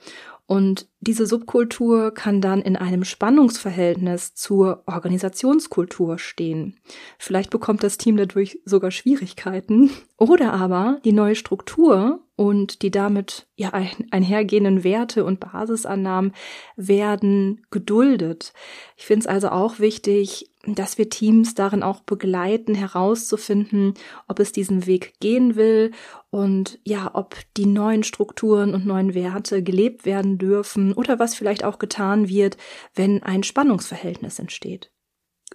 Und 0.48 0.88
diese 1.00 1.26
Subkultur 1.26 2.14
kann 2.14 2.40
dann 2.40 2.62
in 2.62 2.76
einem 2.76 3.04
Spannungsverhältnis 3.04 4.36
zur 4.36 4.84
Organisationskultur 4.86 6.20
stehen. 6.20 6.80
Vielleicht 7.18 7.50
bekommt 7.50 7.82
das 7.84 7.98
Team 7.98 8.16
dadurch 8.16 8.60
sogar 8.64 8.92
Schwierigkeiten. 8.92 9.90
Oder 10.18 10.54
aber 10.54 11.00
die 11.04 11.14
neue 11.14 11.36
Struktur 11.36 12.20
und 12.36 12.82
die 12.84 12.92
damit 12.92 13.48
ja 13.56 13.72
einhergehenden 14.12 14.84
Werte 14.84 15.26
und 15.26 15.40
Basisannahmen 15.40 16.34
werden 16.76 17.66
geduldet. 17.72 18.54
Ich 18.98 19.06
finde 19.06 19.22
es 19.22 19.28
also 19.28 19.50
auch 19.50 19.80
wichtig, 19.80 20.52
dass 20.74 20.98
wir 20.98 21.10
Teams 21.10 21.54
darin 21.54 21.84
auch 21.84 22.00
begleiten, 22.00 22.74
herauszufinden, 22.74 23.94
ob 24.28 24.40
es 24.40 24.52
diesen 24.52 24.88
Weg 24.88 25.20
gehen 25.20 25.56
will 25.56 25.92
und 26.32 26.80
ja, 26.84 27.12
ob 27.14 27.36
die 27.58 27.68
neuen 27.68 28.04
Strukturen 28.04 28.74
und 28.74 28.88
neuen 28.88 29.14
Werte 29.14 29.62
gelebt 29.62 30.06
werden 30.06 30.40
dürfen 30.40 30.94
oder 30.94 31.20
was 31.20 31.36
vielleicht 31.36 31.64
auch 31.64 31.78
getan 31.78 32.28
wird, 32.30 32.58
wenn 32.96 33.22
ein 33.22 33.44
Spannungsverhältnis 33.44 34.40
entsteht. 34.40 34.92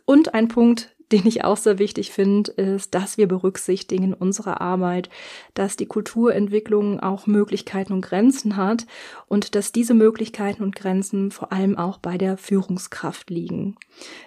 Und 0.04 0.34
ein 0.34 0.46
Punkt, 0.46 0.94
den 1.12 1.26
ich 1.26 1.44
auch 1.44 1.56
sehr 1.56 1.78
wichtig 1.78 2.10
finde, 2.12 2.52
ist, 2.52 2.94
dass 2.94 3.18
wir 3.18 3.26
berücksichtigen 3.26 4.04
in 4.04 4.14
unserer 4.14 4.60
Arbeit, 4.60 5.10
dass 5.54 5.76
die 5.76 5.86
Kulturentwicklung 5.86 7.00
auch 7.00 7.26
Möglichkeiten 7.26 7.92
und 7.92 8.02
Grenzen 8.02 8.56
hat 8.56 8.86
und 9.26 9.54
dass 9.54 9.72
diese 9.72 9.94
Möglichkeiten 9.94 10.62
und 10.62 10.76
Grenzen 10.76 11.30
vor 11.30 11.52
allem 11.52 11.76
auch 11.76 11.98
bei 11.98 12.18
der 12.18 12.36
Führungskraft 12.36 13.30
liegen. 13.30 13.76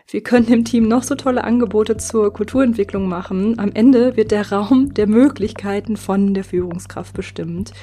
Wir 0.08 0.22
können 0.22 0.48
im 0.48 0.66
Team 0.66 0.88
noch 0.88 1.04
so 1.04 1.16
tolle 1.16 1.44
Angebote 1.44 1.98
zur 1.98 2.34
Kulturentwicklung 2.34 3.08
machen. 3.08 3.60
Am 3.60 3.72
Ende 3.74 4.18
wird 4.18 4.32
der 4.32 4.52
Raum 4.52 4.94
der 4.94 5.08
Möglichkeiten 5.08 5.98
von 5.98 6.34
der 6.34 6.44
Führungskraft 6.44 7.14
bestimmt. 7.14 7.74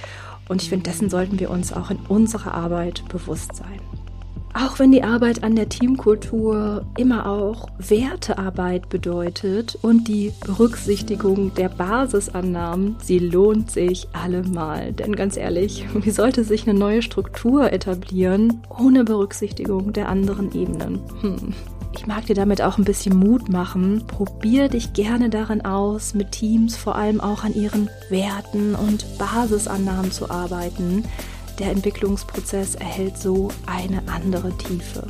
Und 0.48 0.62
ich 0.62 0.68
finde, 0.68 0.90
dessen 0.90 1.08
sollten 1.08 1.38
wir 1.38 1.50
uns 1.50 1.72
auch 1.72 1.90
in 1.90 1.98
unserer 2.08 2.54
Arbeit 2.54 3.04
bewusst 3.08 3.54
sein. 3.54 3.80
Auch 4.52 4.80
wenn 4.80 4.90
die 4.90 5.04
Arbeit 5.04 5.44
an 5.44 5.54
der 5.54 5.68
Teamkultur 5.68 6.84
immer 6.96 7.26
auch 7.26 7.68
Wertearbeit 7.78 8.88
bedeutet 8.88 9.78
und 9.80 10.08
die 10.08 10.32
Berücksichtigung 10.44 11.54
der 11.54 11.68
Basisannahmen, 11.68 12.96
sie 13.00 13.20
lohnt 13.20 13.70
sich 13.70 14.08
allemal. 14.12 14.92
Denn 14.92 15.14
ganz 15.14 15.36
ehrlich, 15.36 15.86
wie 15.94 16.10
sollte 16.10 16.42
sich 16.42 16.68
eine 16.68 16.78
neue 16.78 17.02
Struktur 17.02 17.72
etablieren 17.72 18.62
ohne 18.76 19.04
Berücksichtigung 19.04 19.92
der 19.92 20.08
anderen 20.08 20.52
Ebenen? 20.52 21.00
Hm. 21.20 21.54
Ich 21.92 22.06
mag 22.06 22.26
dir 22.26 22.34
damit 22.34 22.62
auch 22.62 22.78
ein 22.78 22.84
bisschen 22.84 23.18
Mut 23.18 23.48
machen. 23.50 24.04
Probier 24.06 24.68
dich 24.68 24.92
gerne 24.92 25.28
darin 25.28 25.64
aus, 25.64 26.14
mit 26.14 26.32
Teams 26.32 26.76
vor 26.76 26.94
allem 26.94 27.20
auch 27.20 27.42
an 27.44 27.52
ihren 27.52 27.90
Werten 28.08 28.74
und 28.74 29.04
Basisannahmen 29.18 30.12
zu 30.12 30.30
arbeiten 30.30 31.04
der 31.60 31.70
Entwicklungsprozess 31.70 32.74
erhält 32.74 33.18
so 33.18 33.50
eine 33.66 34.02
andere 34.08 34.56
Tiefe. 34.58 35.06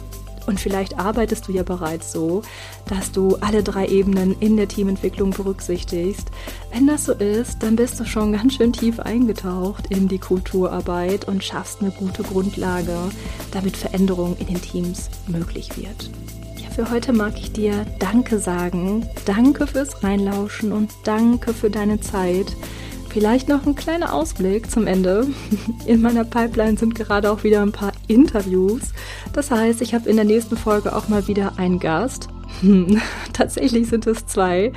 Und 0.46 0.58
vielleicht 0.58 0.98
arbeitest 0.98 1.46
du 1.46 1.52
ja 1.52 1.62
bereits 1.62 2.12
so, 2.12 2.42
dass 2.88 3.12
du 3.12 3.36
alle 3.36 3.62
drei 3.62 3.86
Ebenen 3.86 4.36
in 4.40 4.56
der 4.56 4.66
Teamentwicklung 4.68 5.30
berücksichtigst. 5.30 6.28
Wenn 6.72 6.86
das 6.86 7.04
so 7.04 7.12
ist, 7.12 7.62
dann 7.62 7.76
bist 7.76 8.00
du 8.00 8.04
schon 8.04 8.32
ganz 8.32 8.54
schön 8.54 8.72
tief 8.72 8.98
eingetaucht 8.98 9.86
in 9.90 10.08
die 10.08 10.18
Kulturarbeit 10.18 11.28
und 11.28 11.44
schaffst 11.44 11.82
eine 11.82 11.92
gute 11.92 12.22
Grundlage, 12.22 12.96
damit 13.52 13.76
Veränderung 13.76 14.36
in 14.38 14.46
den 14.46 14.60
Teams 14.60 15.08
möglich 15.28 15.76
wird. 15.76 16.10
Ja, 16.56 16.68
für 16.70 16.90
heute 16.90 17.12
mag 17.12 17.34
ich 17.36 17.52
dir 17.52 17.86
Danke 17.98 18.38
sagen. 18.38 19.06
Danke 19.26 19.66
fürs 19.66 20.02
Reinlauschen 20.02 20.72
und 20.72 20.90
danke 21.04 21.54
für 21.54 21.70
deine 21.70 22.00
Zeit. 22.00 22.56
Vielleicht 23.10 23.48
noch 23.48 23.66
ein 23.66 23.74
kleiner 23.74 24.14
Ausblick 24.14 24.70
zum 24.70 24.86
Ende. 24.86 25.26
In 25.86 26.00
meiner 26.00 26.24
Pipeline 26.24 26.78
sind 26.78 26.94
gerade 26.94 27.30
auch 27.32 27.42
wieder 27.42 27.60
ein 27.60 27.72
paar 27.72 27.92
Interviews. 28.06 28.92
Das 29.32 29.50
heißt, 29.50 29.82
ich 29.82 29.94
habe 29.94 30.08
in 30.08 30.14
der 30.14 30.24
nächsten 30.24 30.56
Folge 30.56 30.94
auch 30.94 31.08
mal 31.08 31.26
wieder 31.26 31.58
einen 31.58 31.80
Gast. 31.80 32.28
Tatsächlich 33.32 33.88
sind 33.88 34.06
es 34.06 34.26
zwei. 34.26 34.72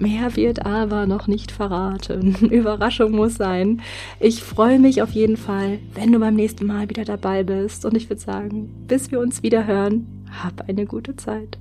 Mehr 0.00 0.36
wird 0.36 0.64
aber 0.64 1.06
noch 1.06 1.26
nicht 1.26 1.50
verraten. 1.50 2.36
Überraschung 2.50 3.12
muss 3.12 3.34
sein. 3.34 3.82
Ich 4.20 4.44
freue 4.44 4.78
mich 4.78 5.02
auf 5.02 5.10
jeden 5.10 5.36
Fall, 5.36 5.80
wenn 5.94 6.12
du 6.12 6.20
beim 6.20 6.36
nächsten 6.36 6.66
Mal 6.66 6.88
wieder 6.88 7.04
dabei 7.04 7.42
bist. 7.42 7.84
Und 7.84 7.96
ich 7.96 8.08
würde 8.08 8.22
sagen, 8.22 8.84
bis 8.86 9.10
wir 9.10 9.18
uns 9.18 9.42
wieder 9.42 9.66
hören, 9.66 10.24
hab 10.42 10.68
eine 10.68 10.86
gute 10.86 11.16
Zeit. 11.16 11.58